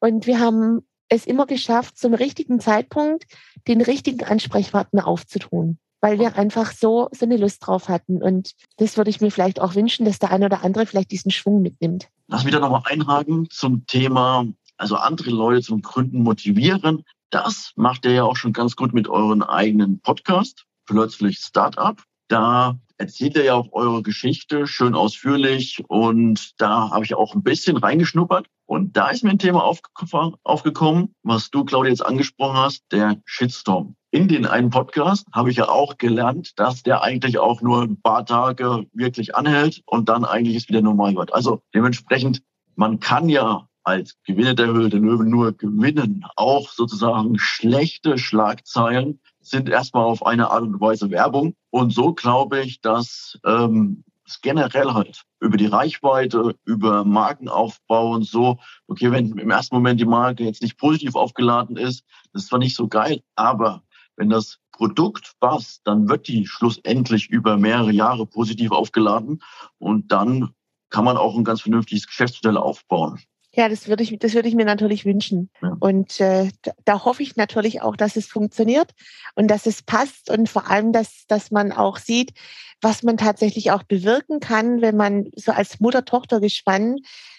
[0.00, 3.26] Und wir haben es immer geschafft, zum richtigen Zeitpunkt
[3.68, 8.22] den richtigen Ansprechpartner aufzutun, weil wir einfach so, so eine Lust drauf hatten.
[8.22, 11.30] Und das würde ich mir vielleicht auch wünschen, dass der eine oder andere vielleicht diesen
[11.30, 12.08] Schwung mitnimmt.
[12.28, 17.04] Lass mich da nochmal einhaken zum Thema, also andere Leute zum Gründen motivieren.
[17.30, 22.00] Das macht ihr ja auch schon ganz gut mit euren eigenen Podcast, plötzlich Startup.
[22.28, 27.42] Da erzählt ihr ja auch eure Geschichte schön ausführlich und da habe ich auch ein
[27.42, 28.46] bisschen reingeschnuppert.
[28.66, 33.96] Und da ist mir ein Thema aufgekommen, was du, Claudia, jetzt angesprochen hast, der Shitstorm.
[34.10, 38.00] In den einen Podcast habe ich ja auch gelernt, dass der eigentlich auch nur ein
[38.00, 41.32] paar Tage wirklich anhält und dann eigentlich ist wieder normal wird.
[41.32, 42.42] Also dementsprechend,
[42.74, 46.24] man kann ja als Gewinner der Höhle der Löwen nur gewinnen.
[46.34, 51.54] Auch sozusagen schlechte Schlagzeilen sind erstmal auf eine Art und Weise Werbung.
[51.70, 54.02] Und so glaube ich, dass ähm,
[54.42, 58.58] generell halt über die Reichweite, über Markenaufbau und so,
[58.88, 62.58] okay, wenn im ersten Moment die Marke jetzt nicht positiv aufgeladen ist, das ist zwar
[62.58, 63.82] nicht so geil, aber
[64.16, 69.42] wenn das Produkt passt, dann wird die schlussendlich über mehrere Jahre positiv aufgeladen
[69.78, 70.50] und dann
[70.90, 73.20] kann man auch ein ganz vernünftiges Geschäftsmodell aufbauen.
[73.56, 75.48] Ja, das würde ich, das würde ich mir natürlich wünschen.
[75.62, 75.76] Ja.
[75.80, 78.92] Und äh, da, da hoffe ich natürlich auch, dass es funktioniert
[79.34, 82.34] und dass es passt und vor allem, dass, dass man auch sieht,
[82.82, 86.96] was man tatsächlich auch bewirken kann, wenn man so als Mutter-Tochter-Gespann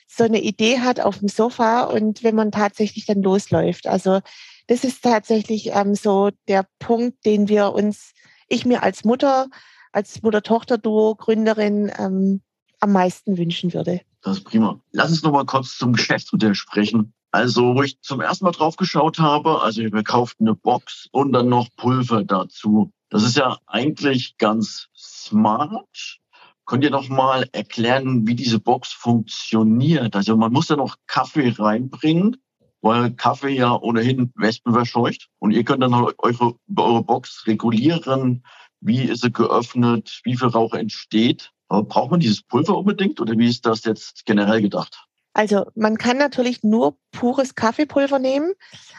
[0.07, 3.85] so eine Idee hat auf dem Sofa und wenn man tatsächlich dann losläuft.
[3.85, 4.21] Also
[4.65, 8.13] das ist tatsächlich ähm, so der Punkt, den wir uns,
[8.47, 9.47] ich mir als Mutter,
[9.91, 12.41] als Mutter-Tochter-Duo, Gründerin ähm,
[12.79, 14.01] am meisten wünschen würde.
[14.21, 14.79] Das ist prima.
[14.91, 17.13] Lass uns noch mal kurz zum Geschäftsmodell sprechen.
[17.31, 21.33] Also, wo ich zum ersten Mal drauf geschaut habe, also ihr kauft eine Box und
[21.33, 22.91] dann noch Pulver dazu.
[23.09, 26.19] Das ist ja eigentlich ganz smart.
[26.65, 30.15] Könnt ihr noch mal erklären, wie diese Box funktioniert?
[30.15, 32.37] Also man muss ja noch Kaffee reinbringen,
[32.81, 35.29] weil Kaffee ja ohnehin Wespen verscheucht.
[35.39, 38.43] Und ihr könnt dann eure, eure Box regulieren,
[38.81, 41.51] wie ist sie geöffnet, wie viel Rauch entsteht.
[41.67, 45.07] Aber braucht man dieses Pulver unbedingt oder wie ist das jetzt generell gedacht?
[45.33, 48.53] Also man kann natürlich nur pures Kaffeepulver nehmen,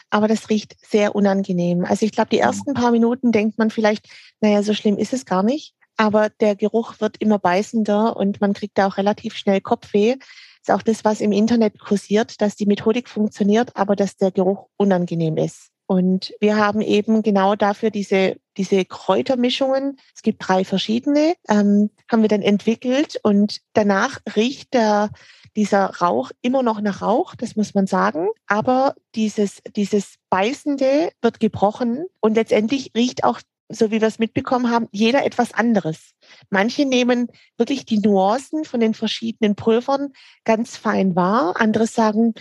[0.09, 1.83] aber das riecht sehr unangenehm.
[1.83, 4.07] Also ich glaube, die ersten paar Minuten denkt man vielleicht,
[4.39, 5.73] naja, so schlimm ist es gar nicht.
[5.97, 10.15] Aber der Geruch wird immer beißender und man kriegt da auch relativ schnell Kopfweh.
[10.15, 10.29] Das
[10.69, 14.67] ist auch das, was im Internet kursiert, dass die Methodik funktioniert, aber dass der Geruch
[14.77, 15.71] unangenehm ist.
[15.89, 22.21] Und wir haben eben genau dafür diese, diese Kräutermischungen, es gibt drei verschiedene, ähm, haben
[22.21, 25.09] wir dann entwickelt und danach riecht der,
[25.55, 28.27] dieser Rauch immer noch nach Rauch, das muss man sagen.
[28.45, 34.69] Aber dieses, dieses Beißende wird gebrochen und letztendlich riecht auch, so wie wir es mitbekommen
[34.69, 36.11] haben, jeder etwas anderes.
[36.51, 41.59] Manche nehmen wirklich die Nuancen von den verschiedenen Pulvern ganz fein wahr.
[41.59, 42.35] Andere sagen,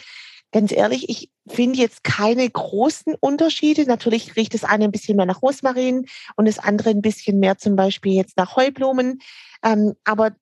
[0.53, 3.85] ganz ehrlich, ich finde jetzt keine großen Unterschiede.
[3.85, 6.07] Natürlich riecht das eine ein bisschen mehr nach Rosmarin
[6.37, 9.21] und das andere ein bisschen mehr zum Beispiel jetzt nach Heublumen.
[9.63, 10.33] Ähm, aber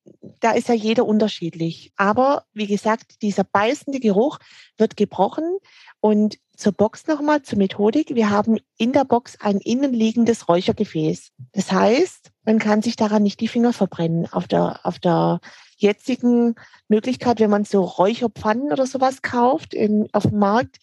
[0.40, 1.92] da ist ja jeder unterschiedlich.
[1.96, 4.38] Aber wie gesagt, dieser beißende Geruch
[4.76, 5.58] wird gebrochen.
[6.00, 8.14] Und zur Box nochmal, zur Methodik.
[8.14, 11.30] Wir haben in der Box ein innenliegendes Räuchergefäß.
[11.52, 14.26] Das heißt, man kann sich daran nicht die Finger verbrennen.
[14.32, 15.40] Auf der, auf der
[15.76, 16.54] jetzigen
[16.88, 20.78] Möglichkeit, wenn man so Räucherpfannen oder sowas kauft in, auf dem Markt,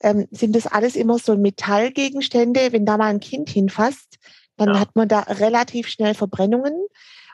[0.00, 2.72] ähm, sind das alles immer so Metallgegenstände.
[2.72, 4.18] Wenn da mal ein Kind hinfasst,
[4.56, 4.80] dann ja.
[4.80, 6.74] hat man da relativ schnell Verbrennungen.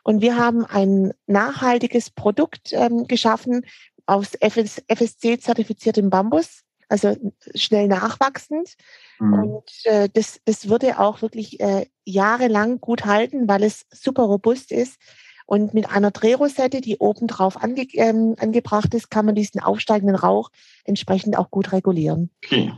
[0.05, 3.65] Und wir haben ein nachhaltiges Produkt ähm, geschaffen
[4.07, 7.17] aus FSC-zertifiziertem Bambus, also
[7.55, 8.75] schnell nachwachsend.
[9.19, 9.33] Mhm.
[9.33, 14.71] Und äh, das, das würde auch wirklich äh, jahrelang gut halten, weil es super robust
[14.71, 14.99] ist.
[15.47, 20.17] Und mit einer Drehrosette, die oben drauf ange, ähm, angebracht ist, kann man diesen aufsteigenden
[20.17, 20.51] Rauch
[20.85, 22.31] entsprechend auch gut regulieren.
[22.45, 22.73] Okay.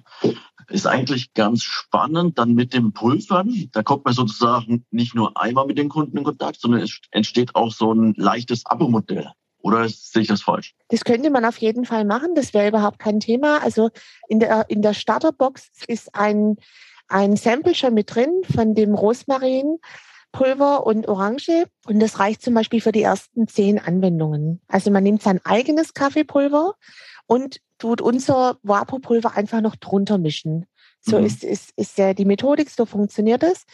[0.68, 3.68] Ist eigentlich ganz spannend dann mit dem Pulvern.
[3.72, 7.55] Da kommt man sozusagen nicht nur einmal mit den Kunden in Kontakt, sondern es entsteht
[7.55, 9.33] auch so ein leichtes Abo-Modell.
[9.64, 10.74] Oder sehe ich das falsch?
[10.88, 12.35] Das könnte man auf jeden Fall machen.
[12.35, 13.62] Das wäre überhaupt kein Thema.
[13.62, 13.88] Also
[14.29, 16.57] in der, in der Starterbox ist ein,
[17.09, 19.79] ein Sample schon mit drin von dem Rosmarin.
[20.33, 24.61] Pulver und Orange und das reicht zum Beispiel für die ersten zehn Anwendungen.
[24.66, 26.74] Also man nimmt sein eigenes Kaffeepulver
[27.27, 30.66] und tut unser Vapopulver einfach noch drunter mischen.
[31.00, 31.27] So mhm.
[31.27, 33.64] ist, ist, ist ja die Methodik, so funktioniert es.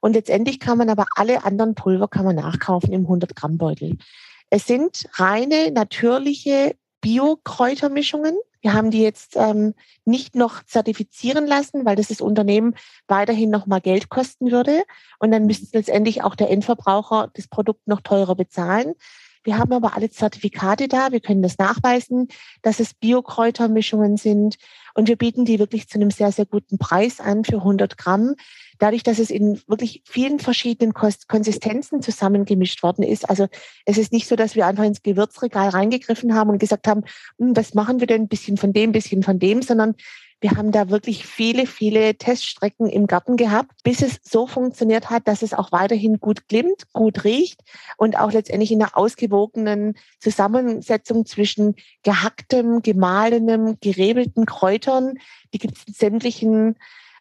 [0.00, 3.96] Und letztendlich kann man aber alle anderen Pulver kann man nachkaufen im 100 Gramm Beutel.
[4.50, 8.36] Es sind reine, natürliche Bio-Kräutermischungen.
[8.60, 12.74] Wir haben die jetzt ähm, nicht noch zertifizieren lassen, weil das das Unternehmen
[13.06, 14.82] weiterhin noch mal Geld kosten würde.
[15.18, 18.94] Und dann müsste letztendlich auch der Endverbraucher das Produkt noch teurer bezahlen.
[19.44, 21.12] Wir haben aber alle Zertifikate da.
[21.12, 22.28] Wir können das nachweisen,
[22.62, 24.56] dass es Biokräutermischungen sind.
[24.94, 28.34] Und wir bieten die wirklich zu einem sehr, sehr guten Preis an für 100 Gramm.
[28.78, 33.28] Dadurch, dass es in wirklich vielen verschiedenen Konsistenzen zusammengemischt worden ist.
[33.28, 33.48] Also
[33.84, 37.04] es ist nicht so, dass wir einfach ins Gewürzregal reingegriffen haben und gesagt haben,
[37.38, 38.22] hm, was machen wir denn?
[38.22, 39.94] Ein bisschen von dem, ein bisschen von dem, sondern
[40.40, 45.26] wir haben da wirklich viele, viele Teststrecken im Garten gehabt, bis es so funktioniert hat,
[45.26, 47.62] dass es auch weiterhin gut glimmt, gut riecht
[47.96, 55.14] und auch letztendlich in einer ausgewogenen Zusammensetzung zwischen gehacktem, gemahlenem, gerebelten Kräutern.
[55.52, 56.76] Die gibt es in sämtlichen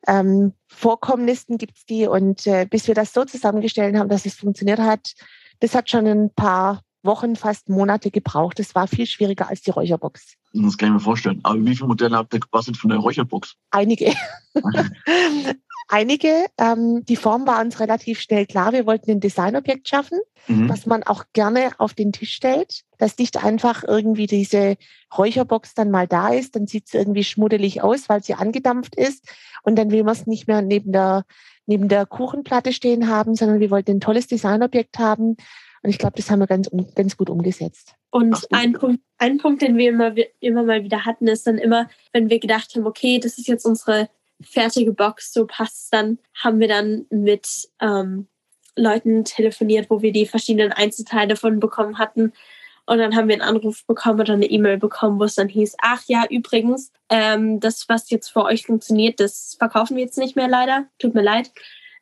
[0.06, 2.08] ähm, Vorkommnissen gibt's die.
[2.08, 5.14] Und äh, bis wir das so zusammengestellt haben, dass es funktioniert hat,
[5.60, 8.60] das hat schon ein paar Wochen, fast Monate gebraucht.
[8.60, 10.36] Das war viel schwieriger als die Räucherbox.
[10.54, 11.40] Das kann ich mir vorstellen.
[11.44, 13.56] Aber wie viele Modelle habt ihr gebastelt von der Räucherbox?
[13.72, 14.14] Einige.
[15.88, 16.46] Einige.
[16.58, 18.74] Ähm, die Form war uns relativ schnell klar.
[18.74, 20.68] Wir wollten ein Designobjekt schaffen, mhm.
[20.70, 22.84] was man auch gerne auf den Tisch stellt.
[22.98, 24.76] Dass nicht einfach irgendwie diese
[25.18, 29.26] Räucherbox dann mal da ist, dann sieht es irgendwie schmuddelig aus, weil sie angedampft ist.
[29.64, 31.24] Und dann will man es nicht mehr neben der,
[31.66, 35.38] neben der Kuchenplatte stehen haben, sondern wir wollten ein tolles Designobjekt haben,
[35.84, 37.94] und ich glaube, das haben wir ganz, ganz gut umgesetzt.
[38.10, 41.88] Und ein Punkt, ein Punkt, den wir immer, immer mal wieder hatten, ist dann immer,
[42.14, 44.10] wenn wir gedacht haben, okay, das ist jetzt unsere
[44.42, 48.28] fertige Box, so passt dann, haben wir dann mit ähm,
[48.76, 52.34] Leuten telefoniert, wo wir die verschiedenen Einzelteile davon bekommen hatten.
[52.86, 55.76] Und dann haben wir einen Anruf bekommen oder eine E-Mail bekommen, wo es dann hieß,
[55.82, 60.38] ach ja, übrigens, ähm, das, was jetzt für euch funktioniert, das verkaufen wir jetzt nicht
[60.38, 60.88] mehr leider.
[60.98, 61.52] Tut mir leid.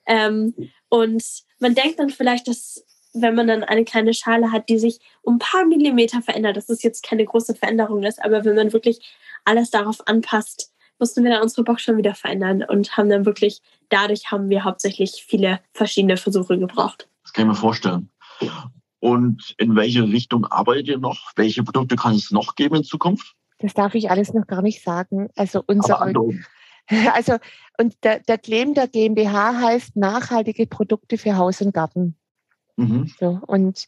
[0.05, 0.53] Ähm,
[0.89, 1.23] und
[1.59, 5.35] man denkt dann vielleicht, dass wenn man dann eine kleine Schale hat, die sich um
[5.35, 8.99] ein paar Millimeter verändert, dass es jetzt keine große Veränderung ist, aber wenn man wirklich
[9.45, 13.61] alles darauf anpasst, mussten wir dann unsere Box schon wieder verändern und haben dann wirklich,
[13.89, 17.09] dadurch haben wir hauptsächlich viele verschiedene Versuche gebraucht.
[17.23, 18.09] Das kann ich mir vorstellen.
[18.99, 21.31] Und in welche Richtung arbeitet ihr noch?
[21.35, 23.35] Welche Produkte kann es noch geben in Zukunft?
[23.59, 25.29] Das darf ich alles noch gar nicht sagen.
[25.35, 26.13] Also unsere,
[27.13, 27.37] also
[27.77, 32.15] und der, der Claim der GmbH heißt nachhaltige Produkte für Haus und Garten.
[32.77, 33.11] Mhm.
[33.19, 33.85] So, und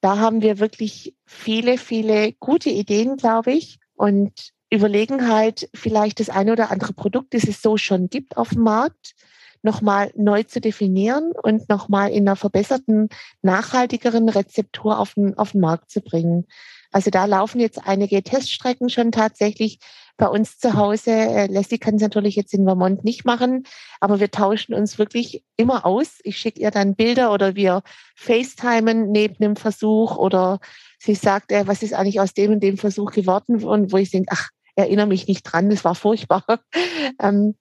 [0.00, 6.28] da haben wir wirklich viele, viele gute Ideen, glaube ich, und überlegen halt vielleicht das
[6.28, 9.14] eine oder andere Produkt, das es so schon gibt auf dem Markt,
[9.62, 13.08] nochmal neu zu definieren und nochmal in einer verbesserten,
[13.42, 16.46] nachhaltigeren Rezeptur auf den, auf den Markt zu bringen.
[16.92, 19.80] Also da laufen jetzt einige Teststrecken schon tatsächlich
[20.16, 21.10] bei uns zu Hause.
[21.10, 23.64] Äh, Leslie kann es natürlich jetzt in Vermont nicht machen,
[24.00, 26.20] aber wir tauschen uns wirklich immer aus.
[26.22, 27.82] Ich schicke ihr dann Bilder oder wir
[28.14, 30.60] FaceTimen neben dem Versuch oder
[30.98, 34.10] sie sagt, äh, was ist eigentlich aus dem und dem Versuch geworden und wo ich
[34.10, 36.44] denke, ach, erinnere mich nicht dran, das war furchtbar.
[37.20, 37.54] ähm,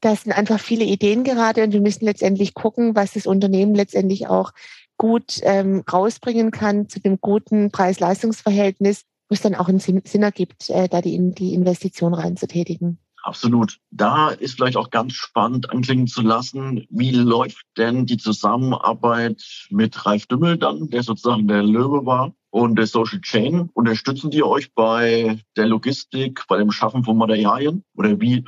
[0.00, 4.26] das sind einfach viele Ideen gerade und wir müssen letztendlich gucken, was das Unternehmen letztendlich
[4.26, 4.52] auch
[4.98, 10.22] gut ähm, rausbringen kann zu dem guten Preis-Leistungs-Verhältnis, wo es dann auch einen Sinn, Sinn
[10.22, 12.98] ergibt, äh, da die, die Investition reinzutätigen.
[13.24, 13.78] Absolut.
[13.90, 20.04] Da ist vielleicht auch ganz spannend anklingen zu lassen, wie läuft denn die Zusammenarbeit mit
[20.04, 23.70] Ralf Dümmel dann, der sozusagen der Löwe war und der Social Chain.
[23.72, 28.44] Unterstützen die euch bei der Logistik, bei dem Schaffen von Materialien oder wie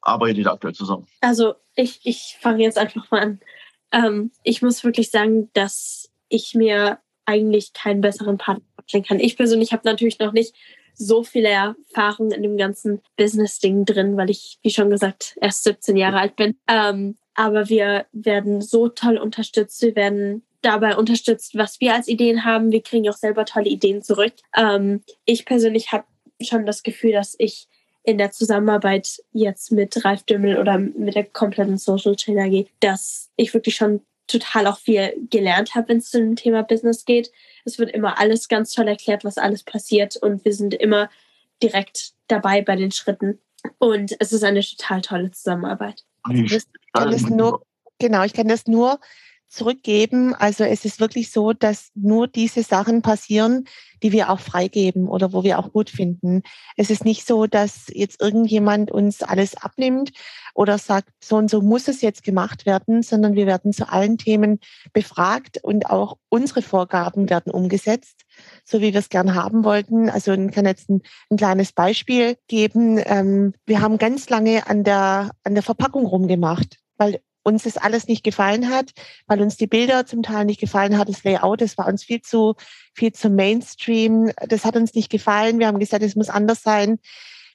[0.00, 1.08] arbeitet ihr aktuell zusammen?
[1.20, 3.40] Also ich, ich fange jetzt einfach mal an.
[3.90, 9.18] Ähm, ich muss wirklich sagen, dass ich mir eigentlich keinen besseren Partner vorstellen kann.
[9.18, 10.54] Ich persönlich habe natürlich noch nicht
[10.94, 15.96] so viele Erfahrungen in dem ganzen Business-Ding drin, weil ich, wie schon gesagt, erst 17
[15.96, 16.56] Jahre alt bin.
[16.68, 19.80] Ähm, aber wir werden so toll unterstützt.
[19.82, 22.72] Wir werden dabei unterstützt, was wir als Ideen haben.
[22.72, 24.34] Wir kriegen auch selber tolle Ideen zurück.
[24.56, 26.04] Ähm, ich persönlich habe
[26.42, 27.66] schon das Gefühl, dass ich
[28.02, 33.30] in der Zusammenarbeit jetzt mit Ralf Dümmel oder mit der kompletten Social Chain AG, dass
[33.36, 37.30] ich wirklich schon total auch viel gelernt habe, wenn es zu dem Thema Business geht.
[37.64, 41.10] Es wird immer alles ganz toll erklärt, was alles passiert und wir sind immer
[41.62, 43.38] direkt dabei bei den Schritten.
[43.78, 46.04] Und es ist eine total tolle Zusammenarbeit.
[46.32, 47.64] Ich kann das nur,
[47.98, 48.98] genau, ich kann das nur
[49.50, 50.34] zurückgeben.
[50.34, 53.64] Also es ist wirklich so, dass nur diese Sachen passieren,
[54.02, 56.42] die wir auch freigeben oder wo wir auch gut finden.
[56.76, 60.12] Es ist nicht so, dass jetzt irgendjemand uns alles abnimmt
[60.54, 64.18] oder sagt, so und so muss es jetzt gemacht werden, sondern wir werden zu allen
[64.18, 64.60] Themen
[64.92, 68.22] befragt und auch unsere Vorgaben werden umgesetzt,
[68.64, 70.08] so wie wir es gern haben wollten.
[70.08, 73.00] Also ich kann jetzt ein, ein kleines Beispiel geben.
[73.04, 78.06] Ähm, wir haben ganz lange an der, an der Verpackung rumgemacht, weil uns das alles
[78.06, 78.90] nicht gefallen hat,
[79.26, 82.20] weil uns die Bilder zum Teil nicht gefallen hat, das Layout, das war uns viel
[82.20, 82.54] zu,
[82.94, 85.58] viel zu Mainstream, das hat uns nicht gefallen.
[85.58, 86.98] Wir haben gesagt, es muss anders sein.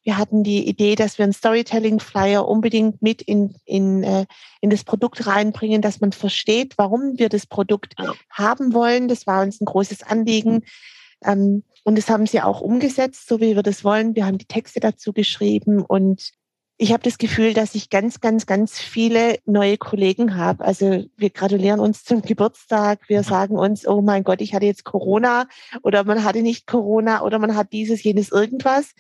[0.04, 4.26] Wir hatten die Idee, dass wir einen Storytelling-Flyer unbedingt mit in, in, äh,
[4.62, 7.96] in das Produkt reinbringen, dass man versteht, warum wir das Produkt
[8.30, 9.08] haben wollen.
[9.08, 10.64] Das war uns ein großes Anliegen.
[11.24, 14.16] Ähm, und das haben sie auch umgesetzt, so wie wir das wollen.
[14.16, 16.32] Wir haben die Texte dazu geschrieben und
[16.78, 20.66] ich habe das Gefühl, dass ich ganz, ganz, ganz viele neue Kollegen habe.
[20.66, 23.00] Also wir gratulieren uns zum Geburtstag.
[23.08, 25.48] Wir sagen uns, oh mein Gott, ich hatte jetzt Corona
[25.84, 28.92] oder man hatte nicht Corona oder man hat dieses, jenes, irgendwas.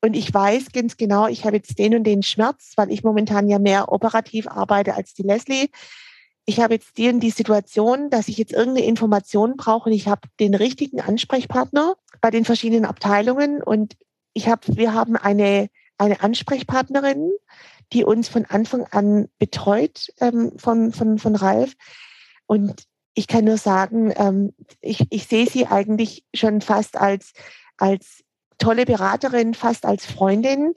[0.00, 3.48] Und ich weiß ganz genau, ich habe jetzt den und den Schmerz, weil ich momentan
[3.48, 5.68] ja mehr operativ arbeite als die Leslie.
[6.46, 10.08] Ich habe jetzt die und die Situation, dass ich jetzt irgendeine Information brauche und ich
[10.08, 13.98] habe den richtigen Ansprechpartner bei den verschiedenen Abteilungen und
[14.32, 15.68] ich habe, wir haben eine
[16.00, 17.30] eine Ansprechpartnerin,
[17.92, 21.74] die uns von Anfang an betreut ähm, von, von, von Ralf.
[22.46, 22.84] Und
[23.14, 27.32] ich kann nur sagen, ähm, ich, ich sehe sie eigentlich schon fast als,
[27.76, 28.24] als
[28.58, 30.74] tolle Beraterin, fast als Freundin,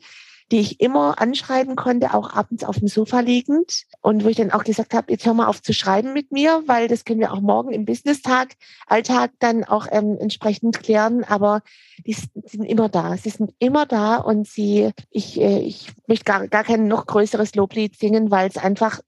[0.51, 3.83] die ich immer anschreiben konnte, auch abends auf dem Sofa liegend.
[4.01, 6.63] Und wo ich dann auch gesagt habe, jetzt hör mal auf zu schreiben mit mir,
[6.65, 8.53] weil das können wir auch morgen im Business-Tag,
[8.87, 11.23] Alltag dann auch ähm, entsprechend klären.
[11.23, 11.61] Aber
[12.05, 13.17] die sind immer da.
[13.17, 17.55] Sie sind immer da und sie, ich, äh, ich möchte gar, gar kein noch größeres
[17.55, 18.99] Loblied singen, weil es einfach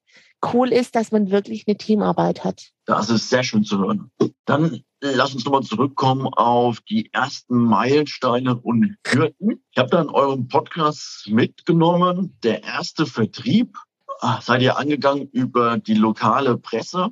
[0.54, 2.72] cool ist, dass man wirklich eine Teamarbeit hat.
[2.86, 4.12] Das ist sehr schön zu hören.
[4.46, 9.64] Dann lass uns nochmal zurückkommen auf die ersten Meilensteine und Hürden.
[9.72, 13.78] Ich habe da in eurem Podcast mitgenommen, der erste Vertrieb
[14.20, 17.10] ah, seid ihr angegangen über die lokale Presse.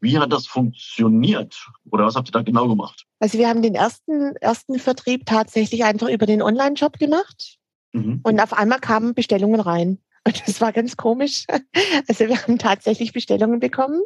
[0.00, 1.66] Wie hat das funktioniert?
[1.90, 3.04] Oder was habt ihr da genau gemacht?
[3.18, 7.58] Also wir haben den ersten, ersten Vertrieb tatsächlich einfach über den Online-Shop gemacht.
[7.92, 8.20] Mhm.
[8.22, 9.98] Und auf einmal kamen Bestellungen rein.
[10.26, 11.44] Und das war ganz komisch.
[12.08, 14.02] Also wir haben tatsächlich Bestellungen bekommen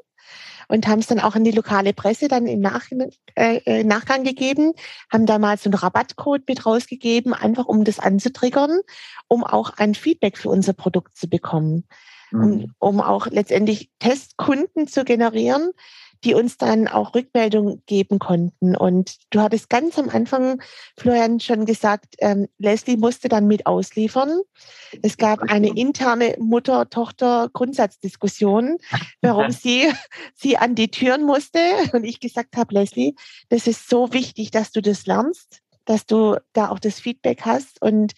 [0.68, 2.86] und haben es dann auch an die lokale Presse dann im Nach
[3.34, 4.72] äh, äh, Nachgang gegeben,
[5.12, 8.80] haben da mal so einen Rabattcode mit rausgegeben, einfach um das anzutriggern,
[9.28, 11.86] um auch ein Feedback für unser Produkt zu bekommen,
[12.30, 12.42] mhm.
[12.42, 15.70] um, um auch letztendlich Testkunden zu generieren,
[16.24, 18.76] die uns dann auch Rückmeldung geben konnten.
[18.76, 20.60] Und du hattest ganz am Anfang,
[20.98, 24.40] Florian, schon gesagt, ähm, Leslie musste dann mit ausliefern.
[25.02, 28.78] Es gab eine interne Mutter-Tochter-Grundsatzdiskussion,
[29.22, 29.90] warum sie,
[30.34, 31.60] sie an die Türen musste.
[31.92, 33.14] Und ich gesagt habe, Leslie,
[33.48, 37.80] das ist so wichtig, dass du das lernst, dass du da auch das Feedback hast.
[37.80, 38.12] Und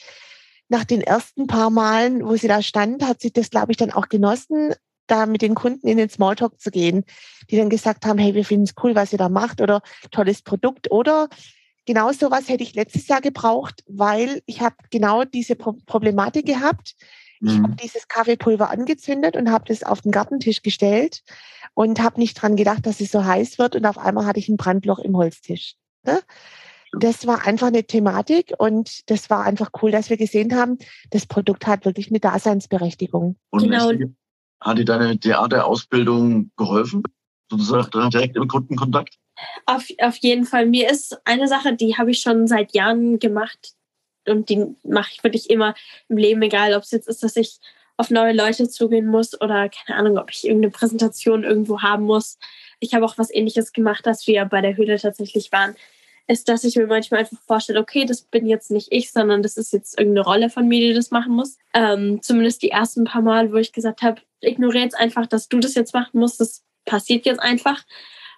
[0.69, 3.93] nach den ersten paar Malen, wo sie da stand, hat sie das, glaube ich, dann
[3.93, 4.75] auch genossen,
[5.13, 7.05] da mit den Kunden in den Smalltalk zu gehen,
[7.51, 10.43] die dann gesagt haben, hey, wir finden es cool, was ihr da macht oder tolles
[10.43, 11.29] Produkt oder
[11.87, 16.95] genau sowas hätte ich letztes Jahr gebraucht, weil ich habe genau diese Pro Problematik gehabt.
[17.41, 17.65] Ich mhm.
[17.65, 21.23] habe dieses Kaffeepulver angezündet und habe das auf den Gartentisch gestellt
[21.75, 24.49] und habe nicht dran gedacht, dass es so heiß wird und auf einmal hatte ich
[24.49, 25.75] ein Brandloch im Holztisch.
[26.05, 26.21] Ne?
[26.99, 30.79] Das war einfach eine Thematik und das war einfach cool, dass wir gesehen haben,
[31.11, 33.37] das Produkt hat wirklich eine Daseinsberechtigung.
[33.51, 33.91] Und genau.
[34.63, 37.03] Hat dir deine Theaterausbildung geholfen?
[37.51, 39.19] Sozusagen direkt im Kundenkontakt?
[39.67, 40.67] Auf, auf jeden Fall.
[40.67, 43.73] Mir ist eine Sache, die habe ich schon seit Jahren gemacht
[44.27, 45.75] und die mache ich wirklich immer
[46.09, 47.59] im Leben, egal ob es jetzt ist, dass ich
[47.97, 52.39] auf neue Leute zugehen muss oder keine Ahnung, ob ich irgendeine Präsentation irgendwo haben muss.
[52.79, 55.75] Ich habe auch was ähnliches gemacht, als wir bei der Höhle tatsächlich waren
[56.27, 59.57] ist, dass ich mir manchmal einfach vorstelle, okay, das bin jetzt nicht ich, sondern das
[59.57, 61.59] ist jetzt irgendeine Rolle von mir, die das machen muss.
[61.75, 65.59] Ähm, zumindest die ersten paar Mal, wo ich gesagt habe, ignoriere jetzt einfach, dass du
[65.59, 67.83] das jetzt machen musst, das passiert jetzt einfach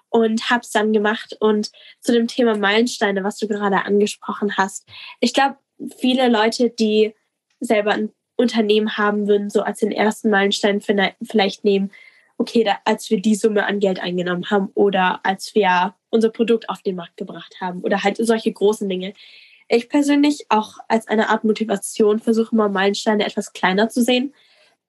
[0.08, 1.36] und habe es dann gemacht.
[1.40, 1.70] Und
[2.00, 4.86] zu dem Thema Meilensteine, was du gerade angesprochen hast,
[5.20, 5.56] ich glaube,
[5.98, 7.14] viele Leute, die
[7.60, 11.90] selber ein Unternehmen haben würden, so als den ersten Meilenstein vielleicht nehmen,
[12.36, 16.68] okay, da, als wir die Summe an Geld eingenommen haben oder als wir unser Produkt
[16.70, 19.12] auf den Markt gebracht haben oder halt solche großen Dinge.
[19.68, 24.34] Ich persönlich auch als eine Art Motivation versuche mal Meilensteine etwas kleiner zu sehen,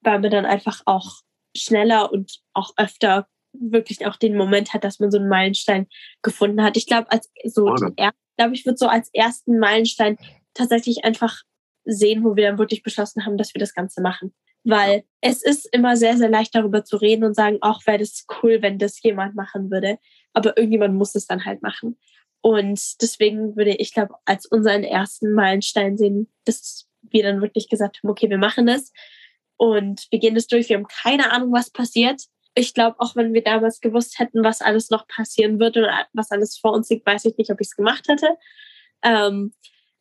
[0.02, 1.22] weil man dann einfach auch
[1.58, 5.88] schneller und auch öfter wirklich auch den Moment hat, dass man so einen Meilenstein
[6.22, 6.78] gefunden hat.
[6.78, 8.10] Ich glaube, als so, okay.
[8.38, 10.18] glaube ich, würde so als ersten Meilenstein
[10.54, 11.44] tatsächlich einfach
[11.86, 14.34] sehen, wo wir dann wirklich beschlossen haben, dass wir das Ganze machen.
[14.66, 18.26] Weil es ist immer sehr, sehr leicht darüber zu reden und sagen, auch wäre das
[18.42, 20.00] cool, wenn das jemand machen würde.
[20.34, 21.98] Aber irgendjemand muss es dann halt machen.
[22.42, 28.00] Und deswegen würde ich, glaube als unseren ersten Meilenstein sehen, dass wir dann wirklich gesagt
[28.02, 28.92] haben, okay, wir machen das
[29.58, 30.68] und wir gehen das durch.
[30.68, 32.24] Wir haben keine Ahnung, was passiert.
[32.56, 36.32] Ich glaube, auch wenn wir damals gewusst hätten, was alles noch passieren wird oder was
[36.32, 38.30] alles vor uns liegt, weiß ich nicht, ob ich es gemacht hätte.
[39.04, 39.54] Ähm,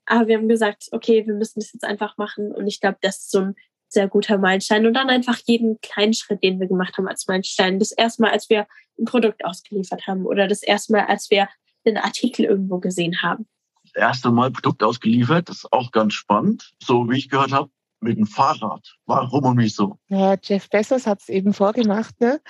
[0.06, 2.52] aber wir haben gesagt, okay, wir müssen das jetzt einfach machen.
[2.52, 3.54] Und ich glaube, das ist so ein
[3.94, 4.86] sehr guter Meilenstein.
[4.86, 7.78] Und dann einfach jeden kleinen Schritt, den wir gemacht haben als Meilenstein.
[7.78, 8.66] Das erste Mal, als wir
[8.98, 11.48] ein Produkt ausgeliefert haben oder das erste Mal, als wir
[11.86, 13.46] einen Artikel irgendwo gesehen haben.
[13.84, 16.72] Das erste Mal Produkt ausgeliefert, das ist auch ganz spannend.
[16.82, 17.70] So wie ich gehört habe,
[18.00, 18.94] mit dem Fahrrad.
[19.06, 19.98] Warum und wieso?
[20.08, 22.20] Ja, Jeff Bezos hat es eben vorgemacht.
[22.20, 22.40] Ne?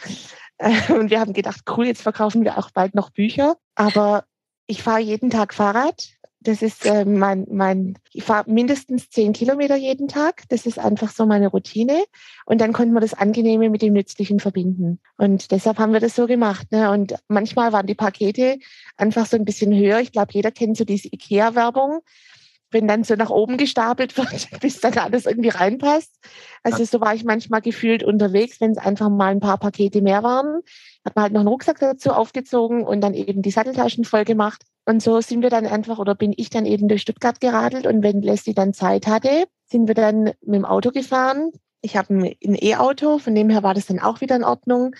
[0.89, 3.57] Und wir haben gedacht, cool, jetzt verkaufen wir auch bald noch Bücher.
[3.75, 4.25] Aber
[4.67, 6.09] ich fahre jeden Tag Fahrrad
[6.45, 10.43] das ist äh, mein, mein, ich fahre mindestens zehn Kilometer jeden Tag.
[10.51, 12.05] Das ist einfach so meine Routine.
[12.45, 15.01] Und dann konnten wir das Angenehme mit dem Nützlichen verbinden.
[15.17, 16.71] Und deshalb haben wir das so gemacht.
[16.71, 16.91] Ne?
[16.91, 18.59] Und manchmal waren die Pakete
[18.97, 20.01] einfach so ein bisschen höher.
[20.01, 22.01] Ich glaube, jeder kennt so diese IKEA-Werbung
[22.75, 26.13] wenn dann so nach oben gestapelt wird, bis dann alles irgendwie reinpasst.
[26.63, 30.23] Also so war ich manchmal gefühlt unterwegs, wenn es einfach mal ein paar Pakete mehr
[30.23, 30.61] waren.
[31.05, 34.65] Hat man halt noch einen Rucksack dazu aufgezogen und dann eben die Satteltaschen voll gemacht.
[34.87, 38.03] Und so sind wir dann einfach oder bin ich dann eben durch Stuttgart geradelt und
[38.03, 41.53] wenn Leslie dann Zeit hatte, sind wir dann mit dem Auto gefahren.
[41.81, 44.95] Ich habe ein E-Auto, von dem her war das dann auch wieder in Ordnung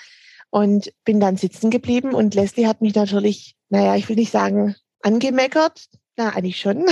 [0.51, 4.75] und bin dann sitzen geblieben und Leslie hat mich natürlich, naja, ich will nicht sagen
[5.03, 6.87] angemeckert, na, eigentlich schon.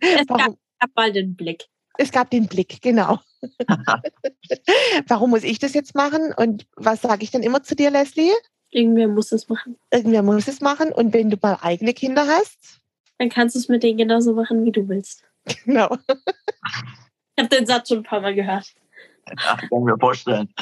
[0.00, 1.66] Es gab, gab mal den Blick.
[1.98, 3.18] Es gab den Blick, genau.
[5.08, 6.32] Warum muss ich das jetzt machen?
[6.36, 8.32] Und was sage ich dann immer zu dir, Leslie?
[8.76, 9.78] Irgendwer muss es machen.
[9.90, 10.92] Irgendwer muss es machen.
[10.92, 12.82] Und wenn du mal eigene Kinder hast?
[13.16, 15.24] Dann kannst du es mit denen genauso machen, wie du willst.
[15.64, 15.96] Genau.
[17.36, 18.74] Ich habe den Satz schon ein paar Mal gehört.
[19.28, 20.52] Ja, kann mir vorstellen.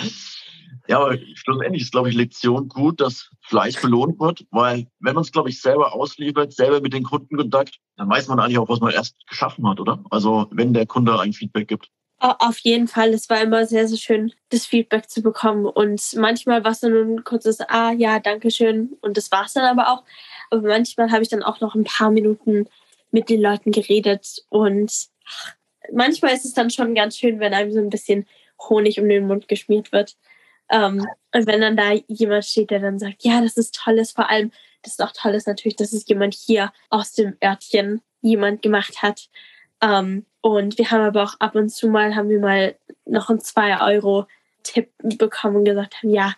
[0.87, 5.23] Ja, aber schlussendlich ist, glaube ich, Lektion gut, dass Fleiß belohnt wird, weil wenn man
[5.23, 8.69] es, glaube ich, selber ausliefert, selber mit den Kunden Kontakt, dann weiß man eigentlich auch,
[8.69, 10.05] was man erst geschaffen hat, oder?
[10.11, 11.91] Also wenn der Kunde ein Feedback gibt.
[12.27, 13.13] Auf jeden Fall.
[13.13, 15.67] Es war immer sehr, sehr schön, das Feedback zu bekommen.
[15.67, 18.97] Und manchmal war es dann ein kurzes Ah, ja, danke schön.
[19.03, 20.05] Und das war es dann aber auch.
[20.51, 22.67] Aber manchmal habe ich dann auch noch ein paar Minuten
[23.11, 24.43] mit den Leuten geredet.
[24.49, 25.09] Und
[25.93, 28.27] manchmal ist es dann schon ganz schön, wenn einem so ein bisschen
[28.71, 30.17] Honig um den Mund geschmiert wird.
[30.71, 34.31] Ähm, und wenn dann da jemand steht, der dann sagt, ja, das ist tolles, vor
[34.31, 34.51] allem,
[34.81, 39.29] das ist auch tolles natürlich, dass es jemand hier aus dem Örtchen jemand gemacht hat.
[39.85, 43.41] Ähm, und wir haben aber auch ab und zu mal, haben wir mal noch einen
[43.41, 46.35] 2-Euro-Tipp bekommen und gesagt haben, ja,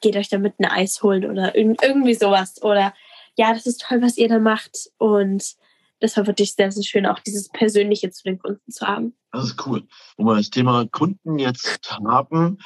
[0.00, 2.62] geht euch damit ein Eis holen oder irgendwie sowas.
[2.62, 2.94] Oder
[3.36, 4.90] ja, das ist toll, was ihr da macht.
[4.98, 5.56] Und
[6.00, 9.14] das war wirklich sehr, sehr schön, auch dieses Persönliche zu den Kunden zu haben.
[9.32, 9.86] Das ist cool.
[10.16, 12.58] Wo wir das Thema Kunden jetzt haben,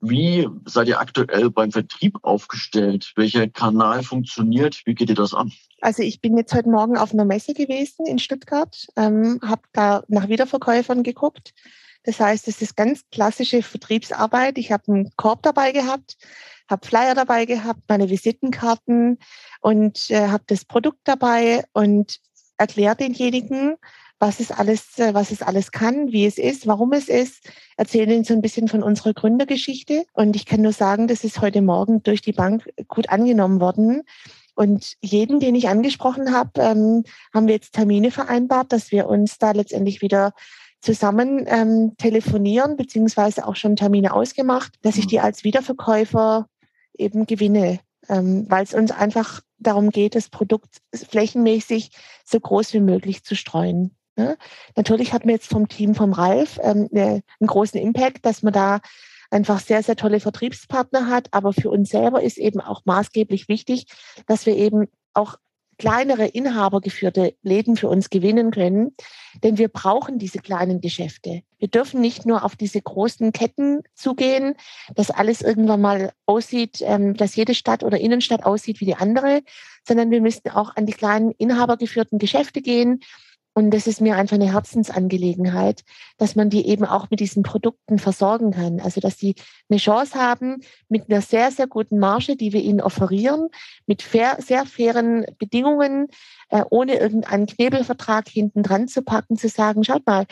[0.00, 3.12] wie seid ihr aktuell beim Vertrieb aufgestellt?
[3.16, 4.82] Welcher Kanal funktioniert?
[4.84, 5.52] Wie geht ihr das an?
[5.80, 10.02] Also ich bin jetzt heute Morgen auf einer Messe gewesen in Stuttgart, ähm, habe da
[10.08, 11.52] nach Wiederverkäufern geguckt.
[12.04, 14.56] Das heißt, es ist ganz klassische Vertriebsarbeit.
[14.58, 16.16] Ich habe einen Korb dabei gehabt,
[16.68, 19.18] habe Flyer dabei gehabt, meine Visitenkarten
[19.60, 22.20] und äh, habe das Produkt dabei und
[22.56, 23.76] erkläre denjenigen,
[24.18, 28.10] was es alles, äh, was es alles kann, wie es ist, warum es ist, erzählen
[28.10, 30.04] Ihnen so ein bisschen von unserer Gründergeschichte.
[30.12, 34.02] Und ich kann nur sagen, das ist heute Morgen durch die Bank gut angenommen worden.
[34.54, 39.38] Und jeden, den ich angesprochen habe, ähm, haben wir jetzt Termine vereinbart, dass wir uns
[39.38, 40.32] da letztendlich wieder
[40.80, 45.08] zusammen ähm, telefonieren, beziehungsweise auch schon Termine ausgemacht, dass ich mhm.
[45.08, 46.48] die als Wiederverkäufer
[46.96, 51.90] eben gewinne, ähm, weil es uns einfach darum geht, das Produkt flächenmäßig
[52.24, 53.97] so groß wie möglich zu streuen.
[54.18, 54.36] Ne?
[54.74, 58.52] Natürlich hat man jetzt vom Team vom Ralf ähm, ne, einen großen Impact, dass man
[58.52, 58.80] da
[59.30, 61.28] einfach sehr, sehr tolle Vertriebspartner hat.
[61.32, 63.86] Aber für uns selber ist eben auch maßgeblich wichtig,
[64.26, 65.36] dass wir eben auch
[65.78, 68.96] kleinere inhabergeführte Läden für uns gewinnen können.
[69.44, 71.42] Denn wir brauchen diese kleinen Geschäfte.
[71.58, 74.56] Wir dürfen nicht nur auf diese großen Ketten zugehen,
[74.96, 79.42] dass alles irgendwann mal aussieht, ähm, dass jede Stadt oder Innenstadt aussieht wie die andere,
[79.86, 83.00] sondern wir müssen auch an die kleinen inhabergeführten Geschäfte gehen
[83.54, 85.82] und das ist mir einfach eine Herzensangelegenheit,
[86.16, 88.78] dass man die eben auch mit diesen Produkten versorgen kann.
[88.78, 89.34] Also, dass die
[89.68, 93.48] eine Chance haben, mit einer sehr, sehr guten Marge, die wir ihnen offerieren,
[93.86, 96.06] mit fair, sehr fairen Bedingungen,
[96.50, 100.26] äh, ohne irgendeinen Knebelvertrag hinten dran zu packen, zu sagen, schaut mal,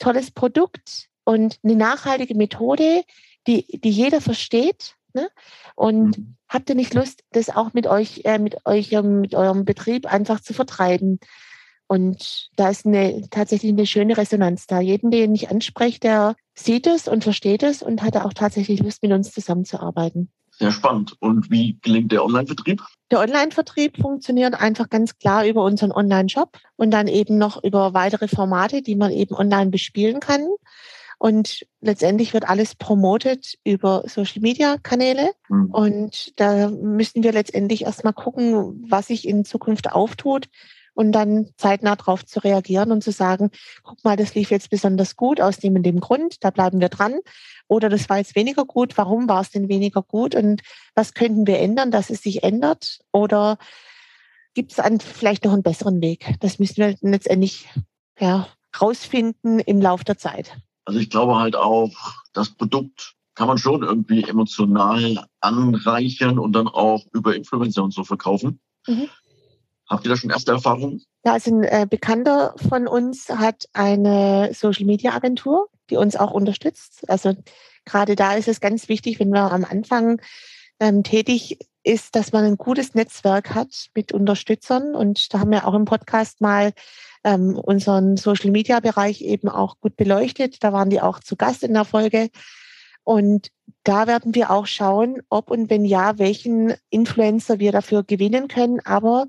[0.00, 3.02] tolles Produkt und eine nachhaltige Methode,
[3.46, 4.96] die, die jeder versteht.
[5.14, 5.28] Ne?
[5.76, 6.36] Und mhm.
[6.48, 10.40] habt ihr nicht Lust, das auch mit euch, äh, mit euch, mit eurem Betrieb einfach
[10.40, 11.20] zu vertreiben?
[11.92, 14.80] Und da ist eine, tatsächlich eine schöne Resonanz da.
[14.80, 19.02] Jeden, den ich anspreche, der sieht es und versteht es und hat auch tatsächlich Lust,
[19.02, 20.30] mit uns zusammenzuarbeiten.
[20.52, 21.14] Sehr spannend.
[21.20, 22.82] Und wie gelingt der Online-Vertrieb?
[23.10, 28.26] Der Online-Vertrieb funktioniert einfach ganz klar über unseren Online-Shop und dann eben noch über weitere
[28.26, 30.48] Formate, die man eben online bespielen kann.
[31.18, 35.32] Und letztendlich wird alles promotet über Social-Media-Kanäle.
[35.50, 35.66] Mhm.
[35.66, 40.48] Und da müssen wir letztendlich erstmal gucken, was sich in Zukunft auftut
[40.94, 43.50] und dann zeitnah darauf zu reagieren und zu sagen,
[43.82, 46.88] guck mal, das lief jetzt besonders gut aus dem und dem Grund, da bleiben wir
[46.88, 47.18] dran.
[47.68, 50.62] Oder das war jetzt weniger gut, warum war es denn weniger gut und
[50.94, 53.00] was könnten wir ändern, dass es sich ändert?
[53.12, 53.58] Oder
[54.54, 56.34] gibt es vielleicht noch einen besseren Weg?
[56.40, 57.68] Das müssen wir letztendlich
[58.18, 58.48] ja,
[58.80, 60.56] rausfinden im Laufe der Zeit.
[60.84, 61.92] Also ich glaube halt auch,
[62.32, 68.04] das Produkt kann man schon irgendwie emotional anreichern und dann auch über Influencer und so
[68.04, 68.60] verkaufen.
[68.86, 69.08] Mhm.
[69.92, 71.02] Habt ihr da schon erste Erfahrungen?
[71.22, 76.30] Ja, also ein äh, Bekannter von uns hat eine Social Media Agentur, die uns auch
[76.30, 77.04] unterstützt.
[77.10, 77.34] Also
[77.84, 80.18] gerade da ist es ganz wichtig, wenn man am Anfang
[80.80, 84.94] ähm, tätig ist, dass man ein gutes Netzwerk hat mit Unterstützern.
[84.94, 86.72] Und da haben wir auch im Podcast mal
[87.22, 90.64] ähm, unseren Social Media Bereich eben auch gut beleuchtet.
[90.64, 92.30] Da waren die auch zu Gast in der Folge.
[93.04, 93.48] Und
[93.84, 98.80] da werden wir auch schauen, ob und wenn ja, welchen Influencer wir dafür gewinnen können.
[98.86, 99.26] Aber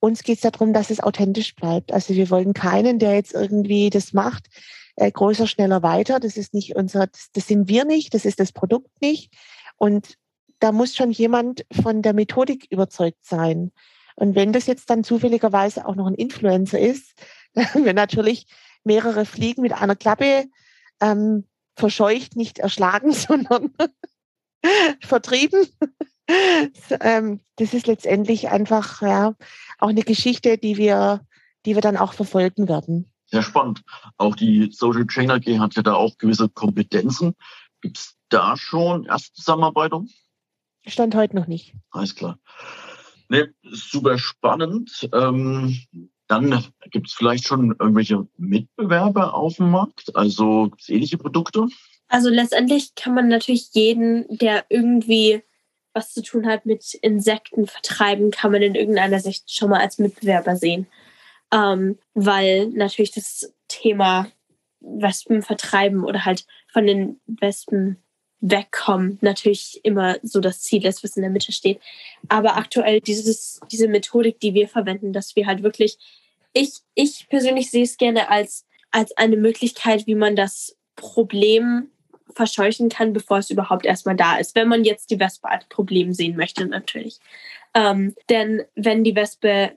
[0.00, 1.92] uns geht es darum, dass es authentisch bleibt.
[1.92, 4.46] Also wir wollen keinen, der jetzt irgendwie das macht,
[4.96, 6.20] äh, größer, schneller, weiter.
[6.20, 9.32] Das ist nicht unser, das, das sind wir nicht, das ist das Produkt nicht.
[9.76, 10.14] Und
[10.60, 13.72] da muss schon jemand von der Methodik überzeugt sein.
[14.16, 17.12] Und wenn das jetzt dann zufälligerweise auch noch ein Influencer ist,
[17.54, 18.46] dann haben wir natürlich
[18.84, 20.46] mehrere Fliegen mit einer Klappe
[21.00, 21.46] ähm,
[21.76, 23.72] verscheucht, nicht erschlagen, sondern
[25.00, 25.66] vertrieben.
[27.00, 29.34] Ähm, das ist letztendlich einfach ja,
[29.78, 31.26] auch eine Geschichte, die wir,
[31.64, 33.10] die wir dann auch verfolgen werden.
[33.26, 33.82] Sehr spannend.
[34.16, 37.34] Auch die Social Chain AG hat ja da auch gewisse Kompetenzen.
[37.80, 40.08] Gibt es da schon erste Zusammenarbeitung?
[40.86, 41.74] Stand heute noch nicht.
[41.90, 42.38] Alles klar.
[43.28, 45.08] Nee, super spannend.
[45.12, 45.78] Ähm,
[46.26, 51.68] dann gibt es vielleicht schon irgendwelche Mitbewerber auf dem Markt, also ähnliche Produkte?
[52.08, 55.42] Also letztendlich kann man natürlich jeden, der irgendwie
[55.92, 59.98] was zu tun hat mit Insekten vertreiben, kann man in irgendeiner Sicht schon mal als
[59.98, 60.86] Mitbewerber sehen.
[61.52, 64.30] Ähm, weil natürlich das Thema
[64.80, 67.96] Wespen vertreiben oder halt von den Wespen
[68.40, 71.80] wegkommen natürlich immer so das Ziel ist, was in der Mitte steht.
[72.28, 75.98] Aber aktuell dieses, diese Methodik, die wir verwenden, dass wir halt wirklich,
[76.52, 81.90] ich, ich persönlich sehe es gerne als, als eine Möglichkeit, wie man das Problem
[82.34, 84.54] verscheuchen kann, bevor es überhaupt erstmal da ist.
[84.54, 87.18] Wenn man jetzt die Wespe als Problem sehen möchte, natürlich.
[87.74, 89.72] Ähm, denn wenn die Wespe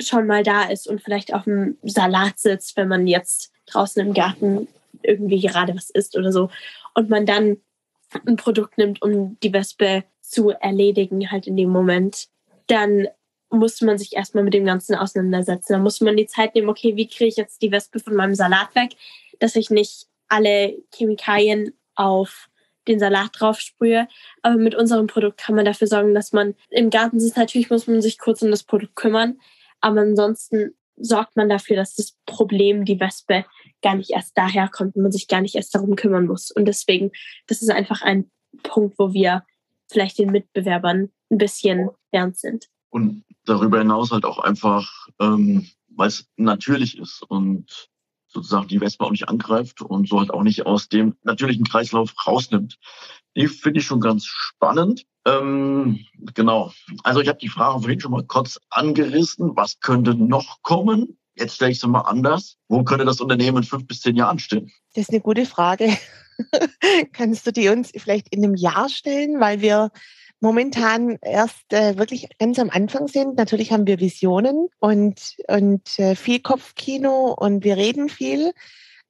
[0.00, 4.14] schon mal da ist und vielleicht auf dem Salat sitzt, wenn man jetzt draußen im
[4.14, 4.68] Garten
[5.02, 6.50] irgendwie gerade was isst oder so,
[6.94, 7.58] und man dann
[8.26, 12.28] ein Produkt nimmt, um die Wespe zu erledigen, halt in dem Moment,
[12.66, 13.08] dann
[13.50, 15.72] muss man sich erstmal mit dem Ganzen auseinandersetzen.
[15.72, 18.34] Dann muss man die Zeit nehmen, okay, wie kriege ich jetzt die Wespe von meinem
[18.34, 18.90] Salat weg,
[19.38, 22.48] dass ich nicht alle Chemikalien auf
[22.86, 24.08] den Salat drauf sprühe.
[24.42, 27.36] Aber mit unserem Produkt kann man dafür sorgen, dass man im Garten sitzt.
[27.36, 29.38] Natürlich muss man sich kurz um das Produkt kümmern.
[29.80, 33.44] Aber ansonsten sorgt man dafür, dass das Problem, die Wespe,
[33.82, 36.50] gar nicht erst daherkommt und man sich gar nicht erst darum kümmern muss.
[36.50, 37.12] Und deswegen,
[37.46, 38.30] das ist einfach ein
[38.62, 39.44] Punkt, wo wir
[39.90, 42.68] vielleicht den Mitbewerbern ein bisschen ernst sind.
[42.90, 47.88] Und darüber hinaus halt auch einfach, ähm, weil es natürlich ist und
[48.28, 52.14] sozusagen die Wespe auch nicht angreift und so halt auch nicht aus dem natürlichen Kreislauf
[52.26, 52.78] rausnimmt.
[53.36, 55.04] Die finde ich schon ganz spannend.
[55.26, 56.00] Ähm,
[56.34, 56.72] genau.
[57.04, 59.56] Also ich habe die Frage vorhin schon mal kurz angerissen.
[59.56, 61.18] Was könnte noch kommen?
[61.36, 62.56] Jetzt stelle ich es mal anders.
[62.68, 64.72] Wo könnte das Unternehmen in fünf bis zehn Jahren stehen?
[64.94, 65.96] Das ist eine gute Frage.
[67.12, 69.40] Kannst du die uns vielleicht in einem Jahr stellen?
[69.40, 69.90] Weil wir
[70.40, 73.36] momentan erst äh, wirklich ganz am Anfang sind.
[73.36, 78.52] Natürlich haben wir Visionen und, und äh, viel Kopfkino und wir reden viel.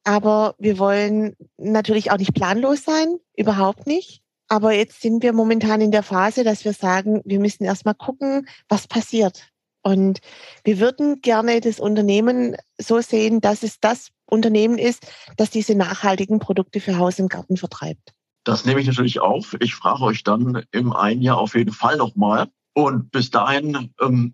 [0.03, 4.21] Aber wir wollen natürlich auch nicht planlos sein, überhaupt nicht.
[4.47, 8.47] Aber jetzt sind wir momentan in der Phase, dass wir sagen, wir müssen erstmal gucken,
[8.67, 9.49] was passiert.
[9.83, 10.19] Und
[10.63, 15.05] wir würden gerne das Unternehmen so sehen, dass es das Unternehmen ist,
[15.37, 18.13] das diese nachhaltigen Produkte für Haus und Garten vertreibt.
[18.43, 19.55] Das nehme ich natürlich auf.
[19.59, 22.49] Ich frage euch dann im einen Jahr auf jeden Fall nochmal.
[22.73, 24.33] Und bis dahin ähm,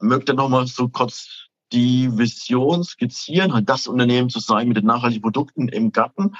[0.00, 4.86] mögt ihr nochmal so kurz die Vision skizzieren, halt das Unternehmen zu sein mit den
[4.86, 6.34] nachhaltigen Produkten im Garten.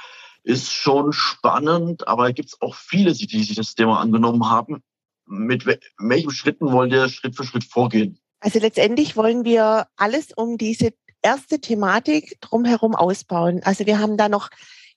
[0.45, 4.83] Ist schon spannend, aber gibt es auch viele, die sich das Thema angenommen haben.
[5.27, 5.67] Mit
[5.99, 8.19] welchen Schritten wollt ihr Schritt für Schritt vorgehen?
[8.41, 10.93] Also letztendlich wollen wir alles um diese
[11.23, 13.61] erste Thematik drumherum ausbauen.
[13.63, 14.51] Also wir haben da noch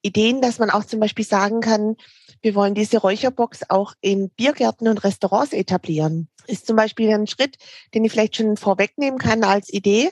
[0.06, 1.96] Ideen, dass man auch zum Beispiel sagen kann,
[2.42, 6.28] wir wollen diese Räucherbox auch in Biergärten und Restaurants etablieren.
[6.48, 7.58] Ist zum Beispiel ein Schritt,
[7.94, 10.12] den ich vielleicht schon vorwegnehmen kann als Idee.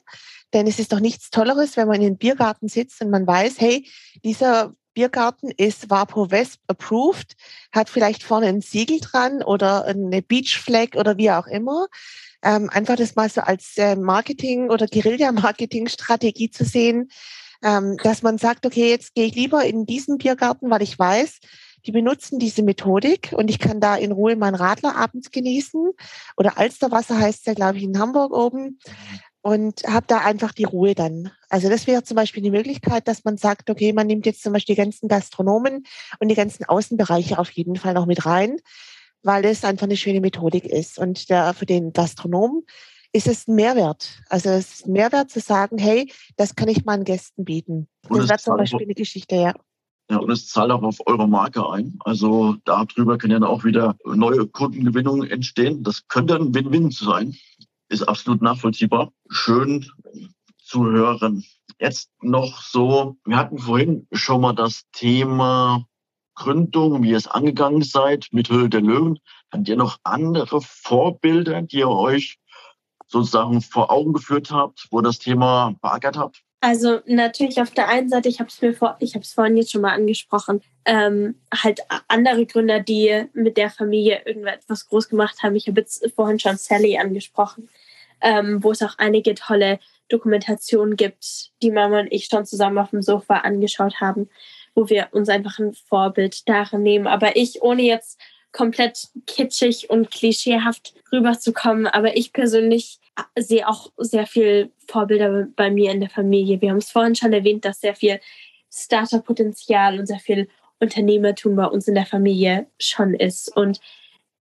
[0.52, 3.56] Denn es ist doch nichts Tolleres, wenn man in den Biergarten sitzt und man weiß,
[3.60, 3.88] hey,
[4.24, 7.36] dieser Biergarten ist Vapo West approved,
[7.72, 11.88] hat vielleicht vorne ein Siegel dran oder eine Beach Flag oder wie auch immer.
[12.44, 17.10] Ähm, einfach das mal so als äh, Marketing- oder Guerilla-Marketing-Strategie zu sehen,
[17.64, 21.40] ähm, dass man sagt, okay, jetzt gehe ich lieber in diesen Biergarten, weil ich weiß,
[21.86, 25.92] die benutzen diese Methodik und ich kann da in Ruhe meinen Radler abends genießen.
[26.38, 28.80] Oder Alsterwasser heißt es ja, glaube ich, in Hamburg oben
[29.42, 31.32] und habe da einfach die Ruhe dann.
[31.50, 34.54] Also das wäre zum Beispiel die Möglichkeit, dass man sagt, okay, man nimmt jetzt zum
[34.54, 35.84] Beispiel die ganzen Gastronomen
[36.20, 38.58] und die ganzen Außenbereiche auf jeden Fall noch mit rein,
[39.22, 40.98] weil das einfach eine schöne Methodik ist.
[40.98, 42.64] Und der, für den Gastronomen
[43.14, 44.22] ist es ein Mehrwert.
[44.30, 47.88] Also es ist ein Mehrwert zu sagen, hey, das kann ich meinen Gästen bieten.
[48.10, 49.54] Und das wäre zum Beispiel eine Geschichte, ja.
[50.10, 51.98] Ja, und es zahlt auch auf eure Marke ein.
[52.04, 55.84] Also darüber können ja auch wieder neue Kundengewinnungen entstehen.
[55.84, 57.38] Das könnte ein Win-Win sein
[57.94, 59.14] ist absolut nachvollziehbar.
[59.30, 59.86] Schön
[60.58, 61.46] zu hören.
[61.80, 65.86] Jetzt noch so, wir hatten vorhin schon mal das Thema
[66.36, 69.20] Gründung, wie ihr es angegangen seid mit Höhle der Löwen.
[69.52, 72.38] Habt ihr noch andere Vorbilder, die ihr euch
[73.14, 76.42] sozusagen vor Augen geführt habt, wo das Thema beackert habt?
[76.60, 79.58] Also natürlich auf der einen Seite, ich habe es mir vor, ich habe es vorhin
[79.58, 85.44] jetzt schon mal angesprochen, ähm, halt andere Gründer, die mit der Familie irgendetwas groß gemacht
[85.44, 85.56] haben.
[85.56, 87.70] Ich habe jetzt vorhin schon Sally angesprochen
[88.24, 92.90] ähm, wo es auch einige tolle Dokumentationen gibt, die Mama und ich schon zusammen auf
[92.90, 94.30] dem Sofa angeschaut haben,
[94.74, 97.06] wo wir uns einfach ein Vorbild darin nehmen.
[97.06, 98.20] Aber ich, ohne jetzt
[98.52, 103.00] komplett kitschig und klischeehaft rüberzukommen, aber ich persönlich
[103.38, 106.62] sehe auch sehr viel Vorbilder bei mir in der Familie.
[106.62, 108.20] Wir haben es vorhin schon erwähnt, dass sehr viel
[108.72, 110.48] Starterpotenzial und sehr viel
[110.80, 113.56] Unternehmertum bei uns in der Familie schon ist.
[113.56, 113.80] Und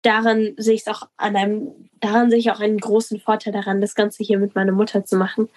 [0.01, 3.95] daran sehe ich auch an einem, daran sehe ich auch einen großen Vorteil daran, das
[3.95, 5.49] Ganze hier mit meiner Mutter zu machen.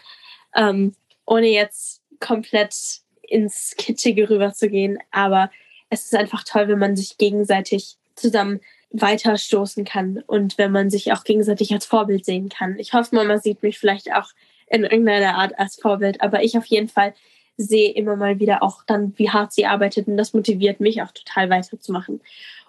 [0.54, 0.94] Ähm,
[1.26, 2.74] ohne jetzt komplett
[3.22, 4.98] ins Kitschige rüberzugehen.
[5.10, 5.50] Aber
[5.88, 8.60] es ist einfach toll, wenn man sich gegenseitig zusammen
[8.91, 12.78] weiterstoßen kann und wenn man sich auch gegenseitig als Vorbild sehen kann.
[12.78, 14.30] Ich hoffe, Mama sieht mich vielleicht auch
[14.68, 17.14] in irgendeiner Art als Vorbild, aber ich auf jeden Fall
[17.57, 21.12] sehe immer mal wieder auch dann, wie hart sie arbeitet und das motiviert mich auch
[21.12, 22.20] total weiterzumachen.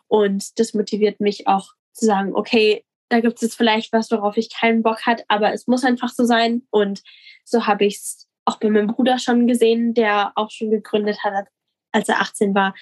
[0.08, 4.54] Und das motiviert mich auch zu sagen, okay, da gibt es vielleicht was, worauf ich
[4.54, 6.64] keinen Bock hat, aber es muss einfach so sein.
[6.70, 7.02] Und
[7.44, 11.48] so habe ich es auch bei meinem Bruder schon gesehen, der auch schon gegründet hat,
[11.92, 12.76] als er 18 war.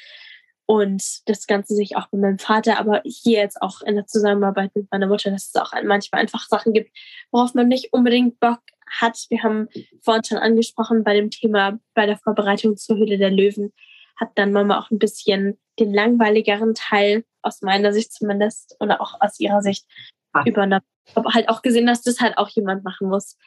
[0.65, 4.71] Und das Ganze sich auch bei meinem Vater, aber hier jetzt auch in der Zusammenarbeit
[4.75, 6.95] mit meiner Mutter, dass es auch manchmal einfach Sachen gibt,
[7.31, 9.25] worauf man nicht unbedingt Bock hat.
[9.29, 9.67] Wir haben
[10.01, 13.73] vorhin schon angesprochen bei dem Thema, bei der Vorbereitung zur Höhle der Löwen,
[14.15, 19.19] hat dann Mama auch ein bisschen den langweiligeren Teil, aus meiner Sicht zumindest, oder auch
[19.19, 19.85] aus ihrer Sicht,
[20.31, 20.43] ah.
[20.45, 20.85] übernommen.
[21.15, 23.37] Habe halt auch gesehen, dass das halt auch jemand machen muss.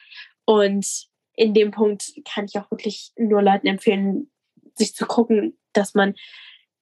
[0.45, 4.29] Und in dem Punkt kann ich auch wirklich nur Leuten empfehlen,
[4.75, 6.13] sich zu gucken, dass man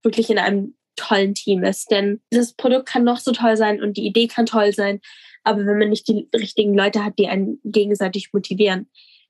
[0.05, 1.91] wirklich in einem tollen Team ist.
[1.91, 5.01] Denn das Produkt kann noch so toll sein und die Idee kann toll sein,
[5.43, 8.89] aber wenn man nicht die richtigen Leute hat, die einen gegenseitig motivieren,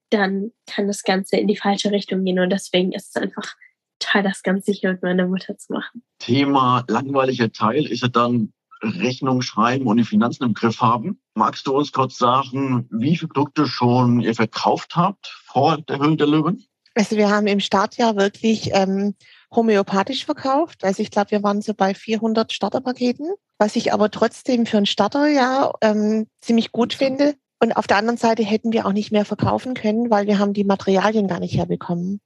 [0.10, 2.40] dann kann das Ganze in die falsche Richtung gehen.
[2.40, 3.56] Und deswegen ist es einfach
[4.00, 6.04] total das Ganze hier mit meiner Mutter zu machen.
[6.20, 11.20] Thema langweiliger Teil ist ja dann Rechnung schreiben und die Finanzen im Griff haben.
[11.34, 16.18] Magst du uns kurz sagen, wie viele Produkte schon ihr verkauft habt vor der Höhle
[16.18, 16.64] der Löwen?
[16.94, 19.16] Also wir haben im Startjahr wirklich ähm,
[19.54, 20.84] homöopathisch verkauft.
[20.84, 23.28] Also ich glaube, wir waren so bei 400 Starterpaketen,
[23.58, 27.36] was ich aber trotzdem für ein Starterjahr ähm, ziemlich gut finde.
[27.60, 30.54] Und auf der anderen Seite hätten wir auch nicht mehr verkaufen können, weil wir haben
[30.54, 32.20] die Materialien gar nicht herbekommen.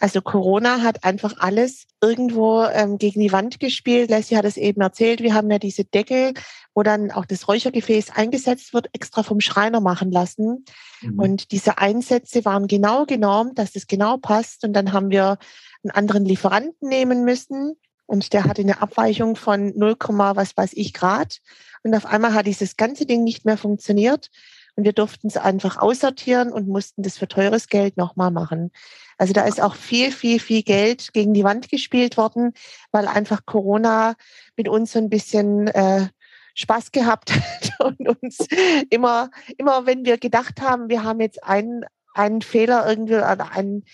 [0.00, 4.10] Also Corona hat einfach alles irgendwo ähm, gegen die Wand gespielt.
[4.10, 5.20] Leslie hat es eben erzählt.
[5.20, 6.34] Wir haben ja diese Deckel,
[6.74, 10.64] wo dann auch das Räuchergefäß eingesetzt wird, extra vom Schreiner machen lassen.
[11.00, 11.18] Mhm.
[11.18, 14.64] Und diese Einsätze waren genau genormt, dass das genau passt.
[14.64, 15.38] Und dann haben wir
[15.82, 17.76] einen anderen Lieferanten nehmen müssen.
[18.06, 21.38] Und der hatte eine Abweichung von 0, was weiß ich Grad.
[21.82, 24.30] Und auf einmal hat dieses ganze Ding nicht mehr funktioniert.
[24.76, 28.70] Und wir durften es einfach aussortieren und mussten das für teures Geld nochmal machen.
[29.18, 32.52] Also da ist auch viel, viel, viel Geld gegen die Wand gespielt worden,
[32.92, 34.14] weil einfach Corona
[34.56, 36.06] mit uns so ein bisschen äh,
[36.54, 38.46] Spaß gehabt hat und uns
[38.90, 43.84] immer, immer wenn wir gedacht haben, wir haben jetzt einen, einen Fehler irgendwie oder einen,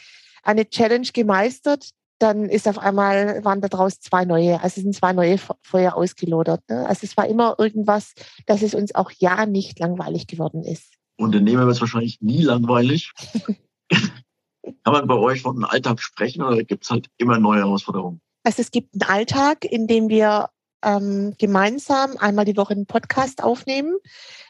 [0.44, 5.38] eine Challenge gemeistert, dann ist auf einmal, waren daraus zwei neue, also sind zwei neue
[5.62, 6.62] Feuer ausgelodert.
[6.68, 6.86] Ne?
[6.86, 8.14] Also es war immer irgendwas,
[8.46, 10.94] dass es uns auch ja nicht langweilig geworden ist.
[11.16, 13.12] Unternehmer wird es wahrscheinlich nie langweilig.
[13.88, 18.20] Kann man bei euch von einem Alltag sprechen oder gibt es halt immer neue Herausforderungen?
[18.44, 20.48] Also es gibt einen Alltag, in dem wir
[20.82, 23.96] ähm, gemeinsam einmal die Woche einen Podcast aufnehmen.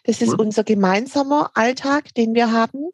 [0.05, 0.41] Das ist cool.
[0.41, 2.91] unser gemeinsamer Alltag, den wir haben.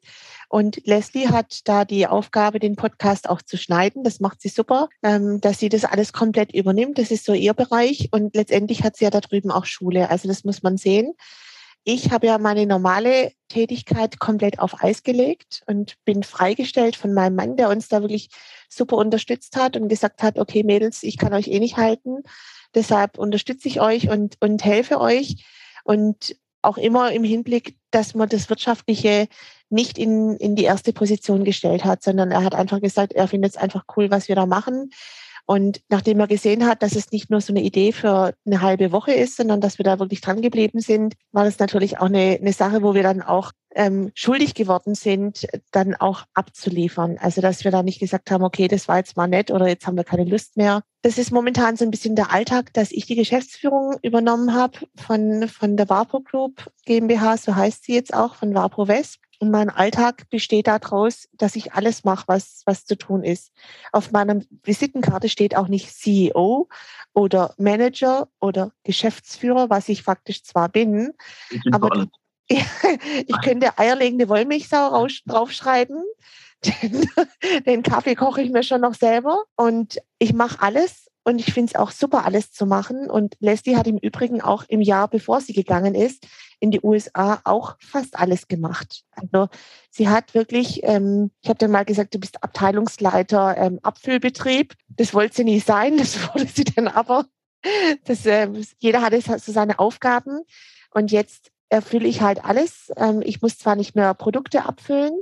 [0.51, 4.03] Und Leslie hat da die Aufgabe, den Podcast auch zu schneiden.
[4.03, 6.99] Das macht sie super, ähm, dass sie das alles komplett übernimmt.
[6.99, 8.09] Das ist so ihr Bereich.
[8.11, 10.11] Und letztendlich hat sie ja da drüben auch Schule.
[10.11, 11.13] Also das muss man sehen.
[11.85, 17.37] Ich habe ja meine normale Tätigkeit komplett auf Eis gelegt und bin freigestellt von meinem
[17.37, 18.31] Mann, der uns da wirklich
[18.69, 22.25] super unterstützt hat und gesagt hat, okay Mädels, ich kann euch eh nicht halten.
[22.75, 25.45] Deshalb unterstütze ich euch und, und helfe euch.
[25.85, 29.29] Und auch immer im Hinblick, dass man das Wirtschaftliche
[29.69, 33.53] nicht in, in die erste Position gestellt hat, sondern er hat einfach gesagt, er findet
[33.53, 34.91] es einfach cool, was wir da machen.
[35.51, 38.93] Und nachdem er gesehen hat, dass es nicht nur so eine Idee für eine halbe
[38.93, 42.39] Woche ist, sondern dass wir da wirklich dran geblieben sind, war das natürlich auch eine,
[42.41, 47.19] eine Sache, wo wir dann auch ähm, schuldig geworden sind, dann auch abzuliefern.
[47.21, 49.89] Also dass wir da nicht gesagt haben, okay, das war jetzt mal nett oder jetzt
[49.89, 50.83] haben wir keine Lust mehr.
[51.03, 55.49] Das ist momentan so ein bisschen der Alltag, dass ich die Geschäftsführung übernommen habe von,
[55.49, 59.19] von der Warpo Group GmbH, so heißt sie jetzt auch, von Warpo West.
[59.41, 63.53] Und mein Alltag besteht daraus, dass ich alles mache, was, was zu tun ist.
[63.91, 66.69] Auf meiner Visitenkarte steht auch nicht CEO
[67.15, 71.15] oder Manager oder Geschäftsführer, was ich faktisch zwar bin,
[71.73, 72.07] aber
[72.49, 76.05] ich könnte eierlegende Wollmilchsau draufschreiben.
[76.63, 77.09] Den,
[77.65, 81.73] den Kaffee koche ich mir schon noch selber und ich mache alles und ich finde
[81.73, 83.11] es auch super, alles zu machen.
[83.11, 86.27] Und Leslie hat im Übrigen auch im Jahr, bevor sie gegangen ist,
[86.61, 89.03] in die USA auch fast alles gemacht.
[89.13, 89.49] Also
[89.91, 94.75] sie hat wirklich, ähm, ich habe dann mal gesagt, du bist Abteilungsleiter ähm, Abfüllbetrieb.
[94.89, 97.27] Das wollte sie nie sein, das wurde sie dann aber.
[98.05, 98.49] Das, äh,
[98.79, 100.43] jeder hatte so seine Aufgaben.
[100.93, 102.91] Und jetzt erfülle ich halt alles.
[102.97, 105.21] Ähm, ich muss zwar nicht mehr Produkte abfüllen,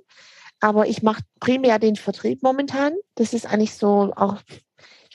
[0.60, 2.94] aber ich mache primär den Vertrieb momentan.
[3.16, 4.36] Das ist eigentlich so auch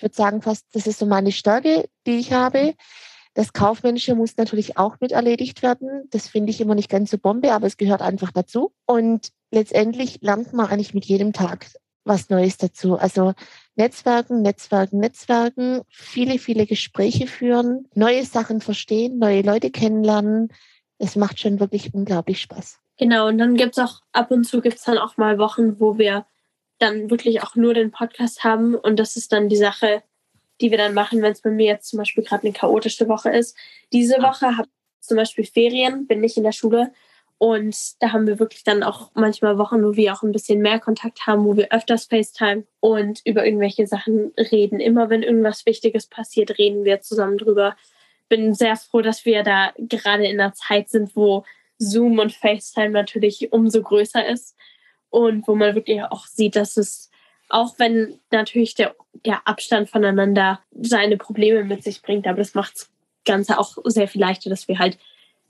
[0.04, 2.76] würde sagen, fast, das ist so meine Stärke, die ich habe.
[3.34, 6.08] Das Kaufmännische muss natürlich auch mit erledigt werden.
[6.12, 8.74] Das finde ich immer nicht ganz so Bombe, aber es gehört einfach dazu.
[8.86, 11.66] Und letztendlich lernt man eigentlich mit jedem Tag
[12.06, 12.98] was Neues dazu.
[12.98, 13.34] Also
[13.76, 20.50] Netzwerken, Netzwerken, Netzwerken, viele, viele Gespräche führen, neue Sachen verstehen, neue Leute kennenlernen.
[21.00, 22.80] Es macht schon wirklich unglaublich Spaß.
[22.98, 25.80] Genau, und dann gibt es auch ab und zu gibt es dann auch mal Wochen,
[25.80, 26.26] wo wir
[26.84, 28.76] dann wirklich auch nur den Podcast haben.
[28.76, 30.04] Und das ist dann die Sache,
[30.62, 33.30] die wir dann machen, wenn es bei mir jetzt zum Beispiel gerade eine chaotische Woche
[33.30, 33.58] ist.
[33.92, 36.92] Diese Woche habe ich zum Beispiel Ferien, bin nicht in der Schule.
[37.38, 40.80] Und da haben wir wirklich dann auch manchmal Wochen, wo wir auch ein bisschen mehr
[40.80, 44.80] Kontakt haben, wo wir öfters FaceTime und über irgendwelche Sachen reden.
[44.80, 47.76] Immer wenn irgendwas Wichtiges passiert, reden wir zusammen drüber.
[48.30, 51.44] Bin sehr froh, dass wir da gerade in einer Zeit sind, wo
[51.78, 54.56] Zoom und FaceTime natürlich umso größer ist
[55.14, 57.12] und wo man wirklich auch sieht, dass es,
[57.48, 62.74] auch wenn natürlich der, der Abstand voneinander seine Probleme mit sich bringt, aber das macht
[62.74, 62.90] das
[63.24, 64.98] Ganze auch sehr viel leichter, dass wir halt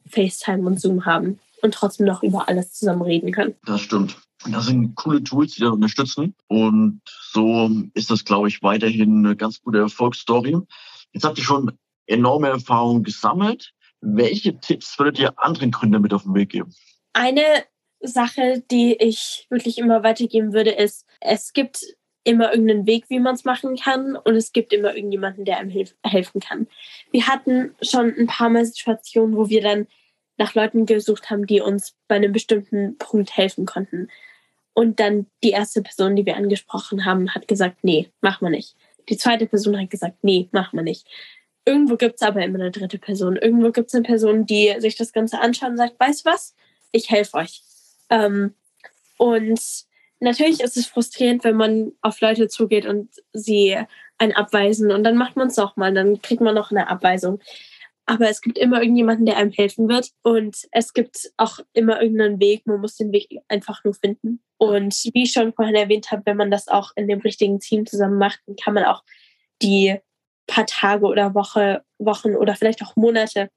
[0.05, 3.55] FaceTime und Zoom haben und trotzdem noch über alles zusammen reden können.
[3.66, 4.18] Das stimmt.
[4.51, 6.36] Das sind coole Tools, die da unterstützen.
[6.47, 10.57] Und so ist das, glaube ich, weiterhin eine ganz gute Erfolgsstory.
[11.14, 11.72] Jetzt habt ihr schon
[12.05, 13.72] enorme Erfahrungen gesammelt.
[14.01, 16.74] Welche Tipps würdet ihr anderen Gründern mit auf den Weg geben?
[17.14, 17.64] Eine
[18.03, 21.83] Sache, die ich wirklich immer weitergeben würde, ist, es gibt
[22.23, 25.69] immer irgendeinen Weg, wie man es machen kann und es gibt immer irgendjemanden, der einem
[25.69, 26.67] hilf helfen kann.
[27.11, 29.87] Wir hatten schon ein paar Mal Situationen, wo wir dann
[30.37, 34.07] nach Leuten gesucht haben, die uns bei einem bestimmten Punkt helfen konnten.
[34.73, 38.75] Und dann die erste Person, die wir angesprochen haben, hat gesagt, nee, mach mal nicht.
[39.09, 41.07] Die zweite Person hat gesagt, nee, mach mal nicht.
[41.65, 43.35] Irgendwo gibt es aber immer eine dritte Person.
[43.35, 46.55] Irgendwo gibt es eine Person, die sich das Ganze anschaut und sagt, weißt was?
[46.91, 47.61] Ich helfe euch.
[48.09, 48.53] Ähm,
[49.17, 49.61] und
[50.19, 53.77] natürlich ist es frustrierend, wenn man auf Leute zugeht und sie
[54.17, 57.39] einen abweisen und dann macht man es nochmal, dann kriegt man noch eine Abweisung.
[58.05, 62.39] Aber es gibt immer irgendjemanden, der einem helfen wird und es gibt auch immer irgendeinen
[62.39, 62.65] Weg.
[62.65, 64.41] Man muss den Weg einfach nur finden.
[64.57, 67.85] Und wie ich schon vorhin erwähnt habe, wenn man das auch in dem richtigen Team
[67.85, 69.03] zusammen macht, dann kann man auch
[69.61, 69.97] die
[70.47, 73.49] paar Tage oder Woche, Wochen oder vielleicht auch Monate,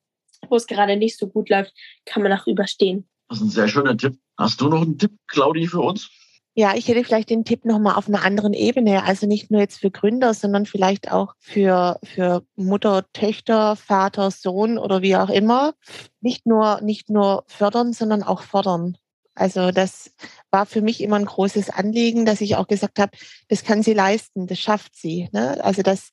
[0.48, 1.74] wo es gerade nicht so gut läuft,
[2.04, 3.08] kann man auch überstehen.
[3.28, 4.18] Das ist ein sehr schöner Tipp.
[4.36, 6.10] Hast du noch einen Tipp, Claudi, für uns?
[6.58, 9.04] Ja, ich hätte vielleicht den Tipp nochmal auf einer anderen Ebene.
[9.04, 14.78] Also nicht nur jetzt für Gründer, sondern vielleicht auch für, für Mutter, Töchter, Vater, Sohn
[14.78, 15.74] oder wie auch immer.
[16.22, 18.96] Nicht nur, nicht nur fördern, sondern auch fordern.
[19.34, 20.12] Also das
[20.50, 23.12] war für mich immer ein großes Anliegen, dass ich auch gesagt habe,
[23.48, 25.28] das kann sie leisten, das schafft sie.
[25.32, 25.62] Ne?
[25.62, 26.10] Also das,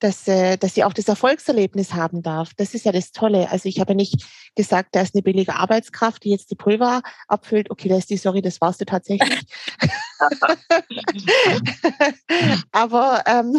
[0.00, 2.50] dass, äh, dass sie auch das Erfolgserlebnis haben darf.
[2.56, 3.50] Das ist ja das Tolle.
[3.50, 4.26] Also ich habe nicht
[4.56, 7.70] gesagt, da ist eine billige Arbeitskraft, die jetzt die Pulver abfüllt.
[7.70, 9.40] Okay, da ist die, sorry, das warst du tatsächlich.
[12.72, 13.56] Aber ähm,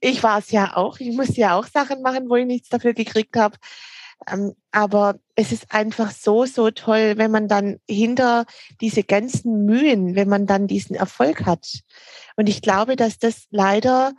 [0.00, 0.98] ich war es ja auch.
[1.00, 3.56] Ich musste ja auch Sachen machen, wo ich nichts dafür gekriegt habe.
[4.28, 8.46] Ähm, aber es ist einfach so, so toll, wenn man dann hinter
[8.80, 11.80] diese ganzen Mühen, wenn man dann diesen Erfolg hat.
[12.36, 14.12] Und ich glaube, dass das leider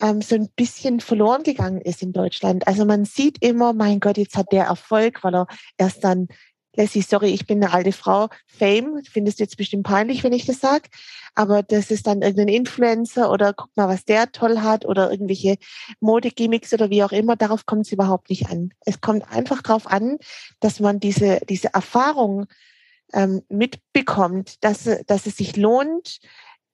[0.00, 2.66] ähm, so ein bisschen verloren gegangen ist in Deutschland.
[2.66, 5.46] Also man sieht immer, mein Gott, jetzt hat der Erfolg, weil er
[5.78, 6.28] erst dann
[6.76, 8.28] Leslie, sorry, ich bin eine alte Frau.
[8.46, 10.88] Fame, findest du jetzt bestimmt peinlich, wenn ich das sage.
[11.34, 15.56] Aber das ist dann irgendein Influencer oder guck mal, was der toll hat oder irgendwelche
[16.00, 17.36] Modegimmicks oder wie auch immer.
[17.36, 18.70] Darauf kommt es überhaupt nicht an.
[18.86, 20.18] Es kommt einfach darauf an,
[20.60, 22.46] dass man diese, diese Erfahrung
[23.12, 26.20] ähm, mitbekommt, dass, dass es sich lohnt,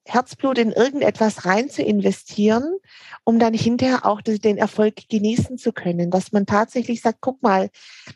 [0.07, 2.77] Herzblut in irgendetwas rein zu investieren,
[3.23, 6.09] um dann hinterher auch den Erfolg genießen zu können.
[6.11, 7.69] Dass man tatsächlich sagt, guck mal,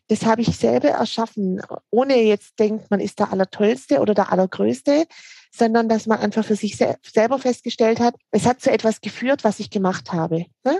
[0.07, 5.05] das habe ich selber erschaffen, ohne jetzt denkt, man ist der Allertollste oder der Allergrößte,
[5.51, 9.59] sondern dass man einfach für sich selber festgestellt hat, es hat zu etwas geführt, was
[9.59, 10.45] ich gemacht habe.
[10.63, 10.79] Ne?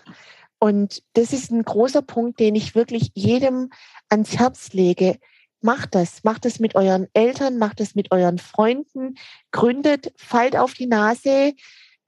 [0.59, 3.69] Und das ist ein großer Punkt, den ich wirklich jedem
[4.09, 5.17] ans Herz lege.
[5.61, 6.23] Macht das.
[6.23, 9.15] Macht es mit euren Eltern, macht es mit euren Freunden,
[9.51, 11.53] gründet, fallt auf die Nase,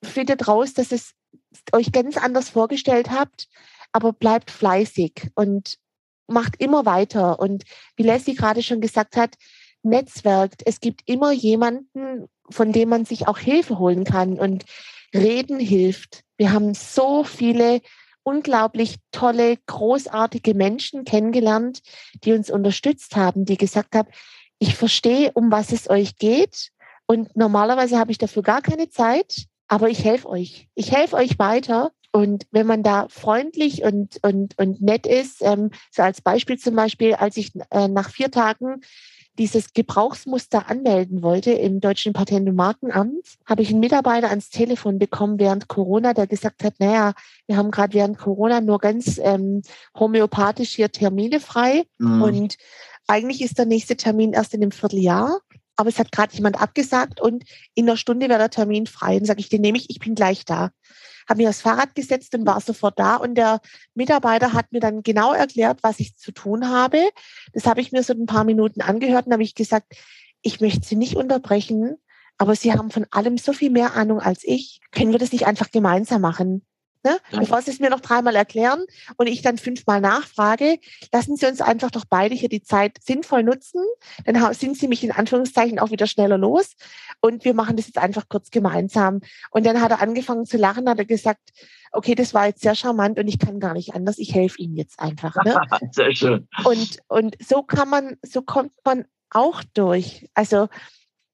[0.03, 1.13] findet raus, dass es
[1.71, 3.47] euch ganz anders vorgestellt habt,
[3.91, 5.77] aber bleibt fleißig und
[6.27, 7.39] macht immer weiter.
[7.39, 7.63] Und
[7.95, 9.35] wie Leslie gerade schon gesagt hat,
[9.83, 10.63] netzwerkt.
[10.65, 14.65] Es gibt immer jemanden, von dem man sich auch Hilfe holen kann und
[15.13, 16.23] reden hilft.
[16.37, 17.81] Wir haben so viele
[18.23, 21.81] unglaublich tolle, großartige Menschen kennengelernt,
[22.23, 24.09] die uns unterstützt haben, die gesagt haben,
[24.59, 26.69] ich verstehe, um was es euch geht.
[27.05, 30.67] Und normalerweise habe ich dafür gar keine Zeit, aber ich helfe euch.
[30.75, 31.91] Ich helfe euch weiter.
[32.11, 36.75] Und wenn man da freundlich und, und, und nett ist, ähm, so als Beispiel zum
[36.75, 38.81] Beispiel, als ich äh, nach vier Tagen
[39.37, 44.99] dieses Gebrauchsmuster anmelden wollte im Deutschen Patent- und Markenamt, habe ich einen Mitarbeiter ans Telefon
[44.99, 47.13] bekommen während Corona, der gesagt hat, naja,
[47.47, 49.61] wir haben gerade während Corona nur ganz ähm,
[49.97, 52.21] homöopathisch hier Termine frei mhm.
[52.21, 52.57] und
[53.07, 55.39] eigentlich ist der nächste Termin erst in einem Vierteljahr.
[55.75, 57.43] Aber es hat gerade jemand abgesagt und
[57.73, 59.17] in einer Stunde wäre der Termin frei.
[59.17, 60.71] Dann sage ich, den nehme ich, ich bin gleich da
[61.27, 63.15] habe mich aufs Fahrrad gesetzt und war sofort da.
[63.15, 63.61] Und der
[63.95, 66.99] Mitarbeiter hat mir dann genau erklärt, was ich zu tun habe.
[67.53, 69.93] Das habe ich mir so ein paar Minuten angehört und habe ich gesagt,
[70.41, 71.95] ich möchte Sie nicht unterbrechen,
[72.37, 74.81] aber Sie haben von allem so viel mehr Ahnung als ich.
[74.91, 76.65] Können wir das nicht einfach gemeinsam machen?
[77.03, 77.17] Ne?
[77.31, 78.85] Bevor Sie es mir noch dreimal erklären
[79.17, 80.79] und ich dann fünfmal nachfrage,
[81.11, 83.81] lassen Sie uns einfach doch beide hier die Zeit sinnvoll nutzen.
[84.25, 86.75] Dann sind Sie mich in Anführungszeichen auch wieder schneller los
[87.19, 89.19] und wir machen das jetzt einfach kurz gemeinsam.
[89.51, 91.51] Und dann hat er angefangen zu lachen, hat er gesagt,
[91.91, 94.75] okay, das war jetzt sehr charmant und ich kann gar nicht anders, ich helfe Ihnen
[94.75, 95.35] jetzt einfach.
[95.43, 95.59] Ne?
[95.91, 96.47] sehr schön.
[96.63, 100.29] Und, und so kann man, so kommt man auch durch.
[100.33, 100.67] Also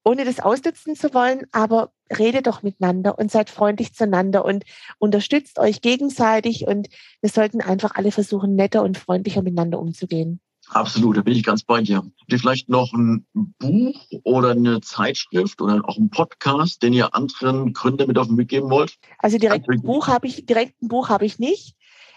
[0.09, 4.63] ohne das ausnutzen zu wollen, aber redet doch miteinander und seid freundlich zueinander und
[4.97, 6.87] unterstützt euch gegenseitig und
[7.21, 10.39] wir sollten einfach alle versuchen, netter und freundlicher miteinander umzugehen.
[10.69, 11.97] Absolut, da bin ich ganz bei dir.
[11.97, 17.13] Habt ihr vielleicht noch ein Buch oder eine Zeitschrift oder auch einen Podcast, den ihr
[17.13, 18.95] anderen Gründer mit auf den Weg geben wollt?
[19.19, 21.75] Also direkt ein Buch habe ich, direkt ein Buch habe ich nicht.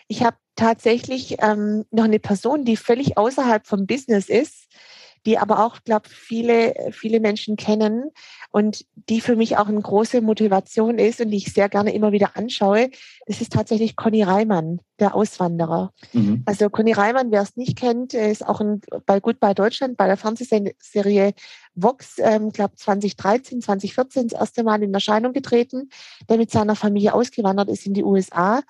[0.08, 4.68] Ich habe tatsächlich ähm, noch eine Person, die völlig außerhalb vom Business ist,
[5.26, 8.10] die aber auch, glaube viele, viele Menschen kennen
[8.50, 12.12] und die für mich auch eine große Motivation ist und die ich sehr gerne immer
[12.12, 12.90] wieder anschaue.
[13.26, 15.92] Das ist tatsächlich Conny Reimann, der Auswanderer.
[16.12, 16.42] Mhm.
[16.44, 20.06] Also Conny Reimann, wer es nicht kennt, ist auch ein, bei Gut bei Deutschland, bei
[20.06, 21.34] der Fernsehserie
[21.74, 25.88] Vox, ähm, glaube 2013, 2014 das erste Mal in Erscheinung getreten,
[26.28, 28.62] der mit seiner Familie ausgewandert ist in die USA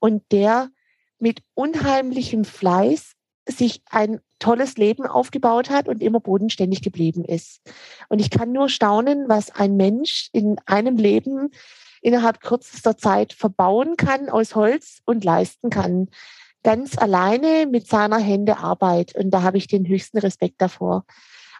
[0.00, 0.70] und der
[1.18, 3.14] mit unheimlichem Fleiß
[3.48, 7.60] sich ein tolles Leben aufgebaut hat und immer bodenständig geblieben ist.
[8.08, 11.50] Und ich kann nur staunen, was ein Mensch in einem Leben
[12.02, 16.08] innerhalb kürzester Zeit verbauen kann aus Holz und leisten kann.
[16.62, 19.14] Ganz alleine mit seiner Hände Arbeit.
[19.14, 21.04] Und da habe ich den höchsten Respekt davor.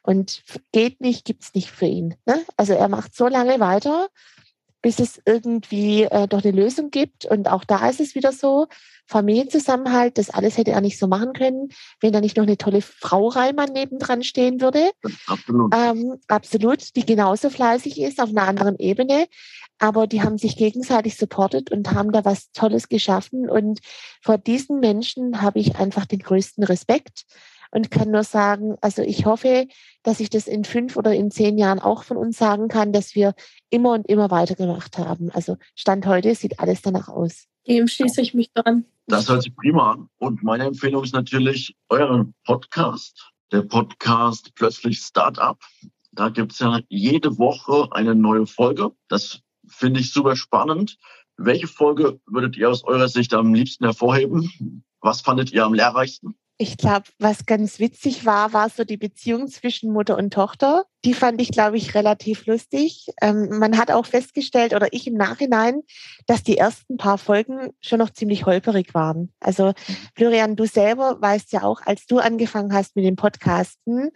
[0.02, 2.14] Und geht nicht, gibt's nicht für ihn.
[2.24, 2.42] Ne?
[2.56, 4.08] Also er macht so lange weiter,
[4.82, 7.26] bis es irgendwie äh, doch eine Lösung gibt.
[7.26, 8.66] Und auch da ist es wieder so,
[9.10, 11.70] Familienzusammenhalt, das alles hätte er nicht so machen können,
[12.00, 14.90] wenn da nicht noch eine tolle Frau Reimann nebendran stehen würde.
[15.26, 15.74] Absolut.
[15.74, 19.26] Ähm, absolut, die genauso fleißig ist, auf einer anderen Ebene.
[19.80, 23.50] Aber die haben sich gegenseitig supportet und haben da was Tolles geschaffen.
[23.50, 23.80] Und
[24.22, 27.24] vor diesen Menschen habe ich einfach den größten Respekt
[27.70, 29.66] und kann nur sagen, also ich hoffe,
[30.02, 33.14] dass ich das in fünf oder in zehn Jahren auch von uns sagen kann, dass
[33.14, 33.34] wir
[33.70, 35.30] immer und immer weitergemacht haben.
[35.30, 37.46] Also Stand heute sieht alles danach aus.
[37.66, 38.84] Dem schließe ich mich dran.
[39.06, 40.08] Das hört sich prima an.
[40.18, 43.30] Und meine Empfehlung ist natürlich euren Podcast.
[43.52, 45.58] Der Podcast Plötzlich Startup.
[46.12, 48.92] Da gibt's ja jede Woche eine neue Folge.
[49.08, 50.98] Das finde ich super spannend.
[51.36, 54.84] Welche Folge würdet ihr aus eurer Sicht am liebsten hervorheben?
[55.00, 56.34] Was fandet ihr am lehrreichsten?
[56.62, 60.84] Ich glaube, was ganz witzig war, war so die Beziehung zwischen Mutter und Tochter.
[61.06, 63.06] Die fand ich, glaube ich, relativ lustig.
[63.22, 65.80] Ähm, man hat auch festgestellt, oder ich im Nachhinein,
[66.26, 69.32] dass die ersten paar Folgen schon noch ziemlich holperig waren.
[69.40, 69.72] Also,
[70.14, 74.10] Florian, du selber weißt ja auch, als du angefangen hast mit dem Podcasten,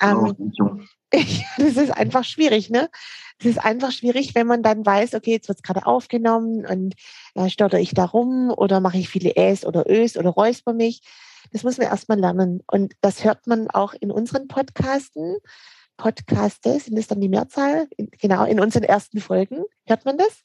[0.00, 0.78] ähm, oh,
[1.10, 2.88] das ist einfach schwierig, ne?
[3.40, 6.94] Es ist einfach schwierig, wenn man dann weiß, okay, jetzt wird es gerade aufgenommen und
[7.34, 11.02] äh, stotter ich da rum oder mache ich viele Äs oder Ös oder räusper mich.
[11.52, 12.62] Das muss man erstmal lernen.
[12.66, 15.36] Und das hört man auch in unseren Podcasten.
[15.96, 17.88] Podcaste sind es dann die Mehrzahl.
[18.20, 20.42] Genau, in unseren ersten Folgen hört man das.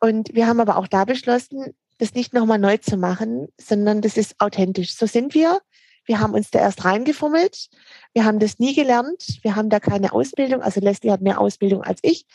[0.00, 4.16] Und wir haben aber auch da beschlossen, das nicht nochmal neu zu machen, sondern das
[4.16, 4.94] ist authentisch.
[4.94, 5.60] So sind wir.
[6.04, 7.68] Wir haben uns da erst reingefummelt.
[8.12, 9.38] Wir haben das nie gelernt.
[9.42, 10.62] Wir haben da keine Ausbildung.
[10.62, 12.26] Also Leslie hat mehr Ausbildung als ich.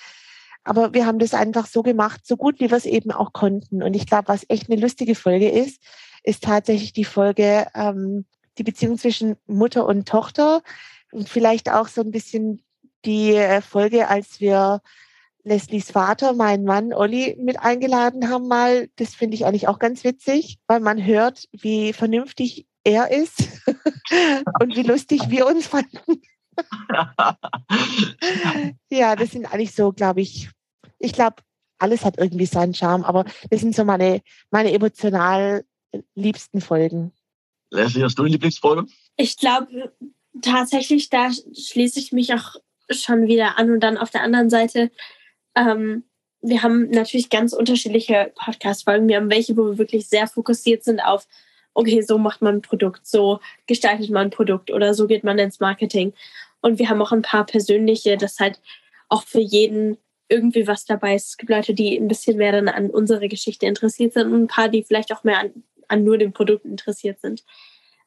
[0.67, 3.81] Aber wir haben das einfach so gemacht, so gut wie wir es eben auch konnten.
[3.81, 5.81] Und ich glaube, was echt eine lustige Folge ist,
[6.23, 8.25] ist tatsächlich die Folge, ähm,
[8.57, 10.61] die Beziehung zwischen Mutter und Tochter
[11.13, 12.61] und vielleicht auch so ein bisschen
[13.05, 14.81] die äh, Folge, als wir
[15.45, 18.89] Leslies Vater, meinen Mann Olli, mit eingeladen haben mal.
[18.97, 23.61] Das finde ich eigentlich auch ganz witzig, weil man hört, wie vernünftig er ist
[24.59, 26.21] und wie lustig wir uns fanden.
[28.89, 30.49] ja, das sind eigentlich so, glaube ich,
[30.99, 31.37] ich glaube,
[31.79, 35.63] alles hat irgendwie seinen Charme, aber das sind so meine, meine emotional
[36.15, 37.13] liebsten Folgen?
[37.71, 38.85] Leslie, hast du eine Lieblingsfolge?
[39.17, 39.93] Ich glaube
[40.41, 42.55] tatsächlich, da schließe ich mich auch
[42.89, 44.91] schon wieder an und dann auf der anderen Seite,
[45.55, 46.03] ähm,
[46.41, 49.07] wir haben natürlich ganz unterschiedliche Podcast-Folgen.
[49.07, 51.27] Wir haben welche, wo wir wirklich sehr fokussiert sind auf,
[51.73, 55.39] okay, so macht man ein Produkt, so gestaltet man ein Produkt oder so geht man
[55.39, 56.13] ins Marketing.
[56.61, 58.61] Und wir haben auch ein paar persönliche, das halt
[59.09, 59.97] auch für jeden
[60.29, 61.29] irgendwie was dabei ist.
[61.29, 64.47] Es gibt Leute, die ein bisschen mehr dann an unsere Geschichte interessiert sind und ein
[64.47, 67.43] paar, die vielleicht auch mehr an an nur dem Produkt interessiert sind.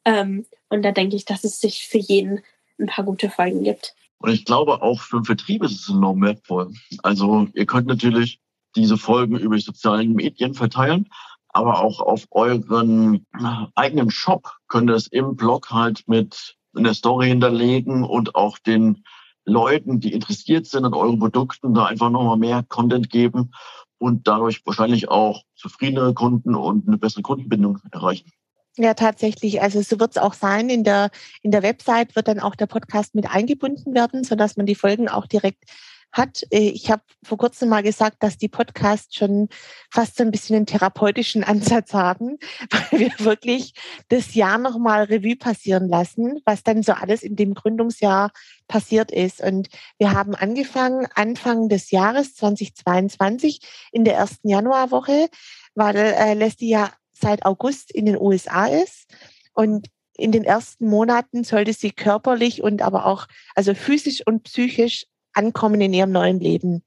[0.04, 2.40] Ähm, und da denke ich, dass es sich für jeden
[2.78, 3.94] ein paar gute Folgen gibt.
[4.18, 6.72] Und ich glaube, auch für den Vertrieb ist es enorm wertvoll.
[7.02, 8.40] Also ihr könnt natürlich
[8.76, 11.08] diese Folgen über die sozialen Medien verteilen,
[11.48, 13.26] aber auch auf euren
[13.74, 19.04] eigenen Shop könnt ihr es im Blog halt mit einer Story hinterlegen und auch den
[19.50, 23.52] Leuten, die interessiert sind an euren Produkten, da einfach nochmal mehr Content geben
[23.98, 28.30] und dadurch wahrscheinlich auch zufriedene Kunden und eine bessere Kundenbindung erreichen.
[28.76, 29.60] Ja, tatsächlich.
[29.60, 30.70] Also so wird es auch sein.
[30.70, 31.10] In der,
[31.42, 35.08] in der Website wird dann auch der Podcast mit eingebunden werden, sodass man die Folgen
[35.08, 35.64] auch direkt
[36.12, 36.44] hat.
[36.50, 39.48] Äh, ich habe vor kurzem mal gesagt, dass die Podcasts schon
[39.90, 42.38] fast so ein bisschen einen therapeutischen Ansatz haben,
[42.70, 43.74] weil wir wirklich
[44.08, 48.30] das Jahr nochmal Revue passieren lassen, was dann so alles in dem Gründungsjahr
[48.68, 49.40] passiert ist.
[49.40, 53.60] Und wir haben angefangen Anfang des Jahres 2022
[53.92, 55.28] in der ersten Januarwoche,
[55.74, 59.06] weil äh, Leslie ja seit August in den USA ist.
[59.52, 65.06] Und in den ersten Monaten sollte sie körperlich und aber auch, also physisch und psychisch
[65.32, 66.82] ankommen in ihrem neuen Leben.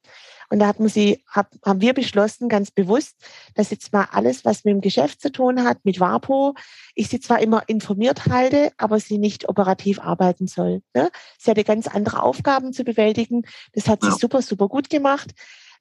[0.50, 3.16] Und da hatten sie, hab, haben wir beschlossen, ganz bewusst,
[3.56, 6.54] dass jetzt mal alles, was mit dem Geschäft zu tun hat, mit WAPO,
[6.94, 10.84] ich sie zwar immer informiert halte, aber sie nicht operativ arbeiten soll.
[10.94, 11.10] Ne?
[11.40, 13.44] Sie hatte ganz andere Aufgaben zu bewältigen.
[13.74, 14.16] Das hat sie ja.
[14.16, 15.32] super, super gut gemacht.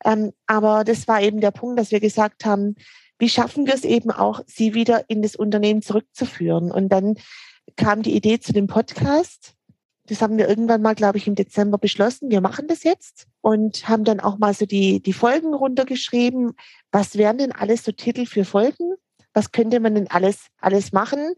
[0.06, 2.76] Ähm, aber das war eben der Punkt, dass wir gesagt haben,
[3.18, 6.72] wie schaffen wir es eben auch, sie wieder in das Unternehmen zurückzuführen?
[6.72, 7.16] Und dann
[7.76, 9.54] kam die Idee zu dem Podcast
[10.06, 12.30] das haben wir irgendwann mal, glaube ich, im Dezember beschlossen.
[12.30, 16.54] Wir machen das jetzt und haben dann auch mal so die, die Folgen runtergeschrieben.
[16.90, 18.94] Was wären denn alles so Titel für Folgen?
[19.32, 21.34] Was könnte man denn alles, alles machen?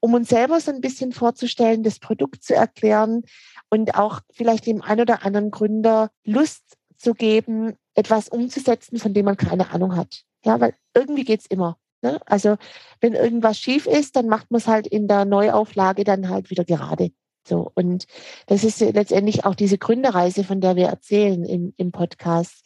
[0.00, 3.22] Um uns selber so ein bisschen vorzustellen, das Produkt zu erklären
[3.68, 9.26] und auch vielleicht dem einen oder anderen Gründer Lust zu geben, etwas umzusetzen, von dem
[9.26, 10.22] man keine Ahnung hat.
[10.44, 11.78] Ja, weil irgendwie geht's immer.
[12.02, 12.18] Ne?
[12.26, 12.56] Also
[13.00, 16.64] wenn irgendwas schief ist, dann macht man es halt in der Neuauflage dann halt wieder
[16.64, 17.10] gerade.
[17.46, 18.06] So, und
[18.46, 22.64] das ist letztendlich auch diese Gründerreise, von der wir erzählen im, im Podcast.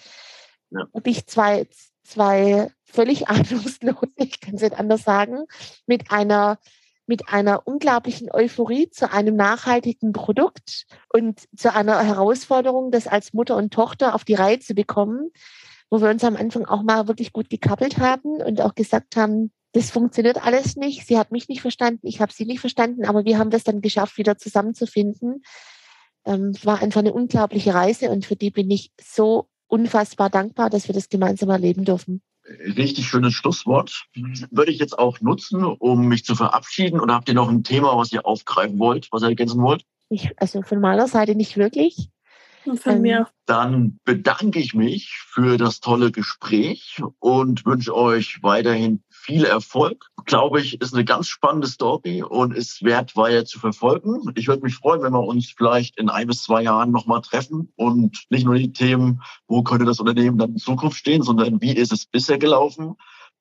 [0.71, 0.87] Ja.
[0.95, 1.67] Habe ich zwei,
[2.03, 5.45] zwei völlig ahnungslos, ich kann es nicht anders sagen,
[5.87, 6.59] mit einer
[7.07, 13.57] mit einer unglaublichen Euphorie zu einem nachhaltigen Produkt und zu einer Herausforderung, das als Mutter
[13.57, 15.31] und Tochter auf die Reihe zu bekommen,
[15.91, 19.53] wo wir uns am Anfang auch mal wirklich gut gekappelt haben und auch gesagt haben,
[19.75, 21.07] das funktioniert alles nicht.
[21.07, 23.81] Sie hat mich nicht verstanden, ich habe sie nicht verstanden, aber wir haben das dann
[23.81, 25.43] geschafft, wieder zusammenzufinden.
[26.25, 30.71] Ähm, es war einfach eine unglaubliche Reise und für die bin ich so unfassbar dankbar,
[30.71, 32.23] dass wir das gemeinsam erleben dürfen.
[32.77, 34.05] Richtig schönes Schlusswort.
[34.51, 37.01] Würde ich jetzt auch nutzen, um mich zu verabschieden?
[37.01, 39.85] Oder habt ihr noch ein Thema, was ihr aufgreifen wollt, was ihr ergänzen wollt?
[40.09, 42.11] Ich, also von meiner Seite nicht wirklich.
[42.65, 43.29] Und von Ähm, mir.
[43.47, 50.11] Dann bedanke ich mich für das tolle Gespräch und wünsche euch weiterhin viel Erfolg.
[50.27, 54.21] Glaube ich, ist eine ganz spannende Story und ist wert, weiter zu verfolgen.
[54.35, 57.73] Ich würde mich freuen, wenn wir uns vielleicht in ein bis zwei Jahren nochmal treffen
[57.77, 61.73] und nicht nur die Themen, wo könnte das Unternehmen dann in Zukunft stehen, sondern wie
[61.73, 62.97] ist es bisher gelaufen,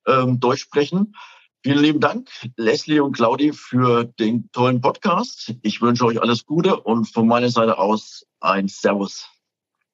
[0.06, 1.14] ähm, durchsprechen.
[1.62, 5.54] Vielen lieben Dank, Leslie und Claudi, für den tollen Podcast.
[5.62, 9.28] Ich wünsche euch alles Gute und von meiner Seite aus ein Servus.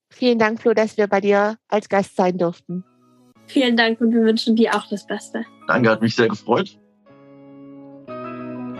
[0.08, 2.84] Vielen Dank, Flo, dass wir bei dir als Gast sein durften.
[3.52, 5.44] Vielen Dank und wir wünschen dir auch das Beste.
[5.66, 6.78] Danke, hat mich sehr gefreut.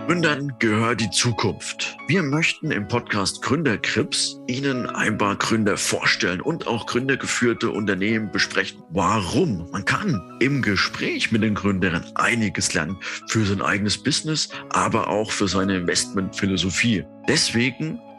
[0.07, 1.97] Gründern gehört die Zukunft.
[2.07, 8.81] Wir möchten im Podcast Gründerkrips Ihnen ein paar Gründer vorstellen und auch gründergeführte Unternehmen besprechen.
[8.89, 9.69] Warum?
[9.71, 12.97] Man kann im Gespräch mit den Gründern einiges lernen
[13.27, 17.05] für sein eigenes Business, aber auch für seine Investmentphilosophie.
[17.27, 18.01] Deswegen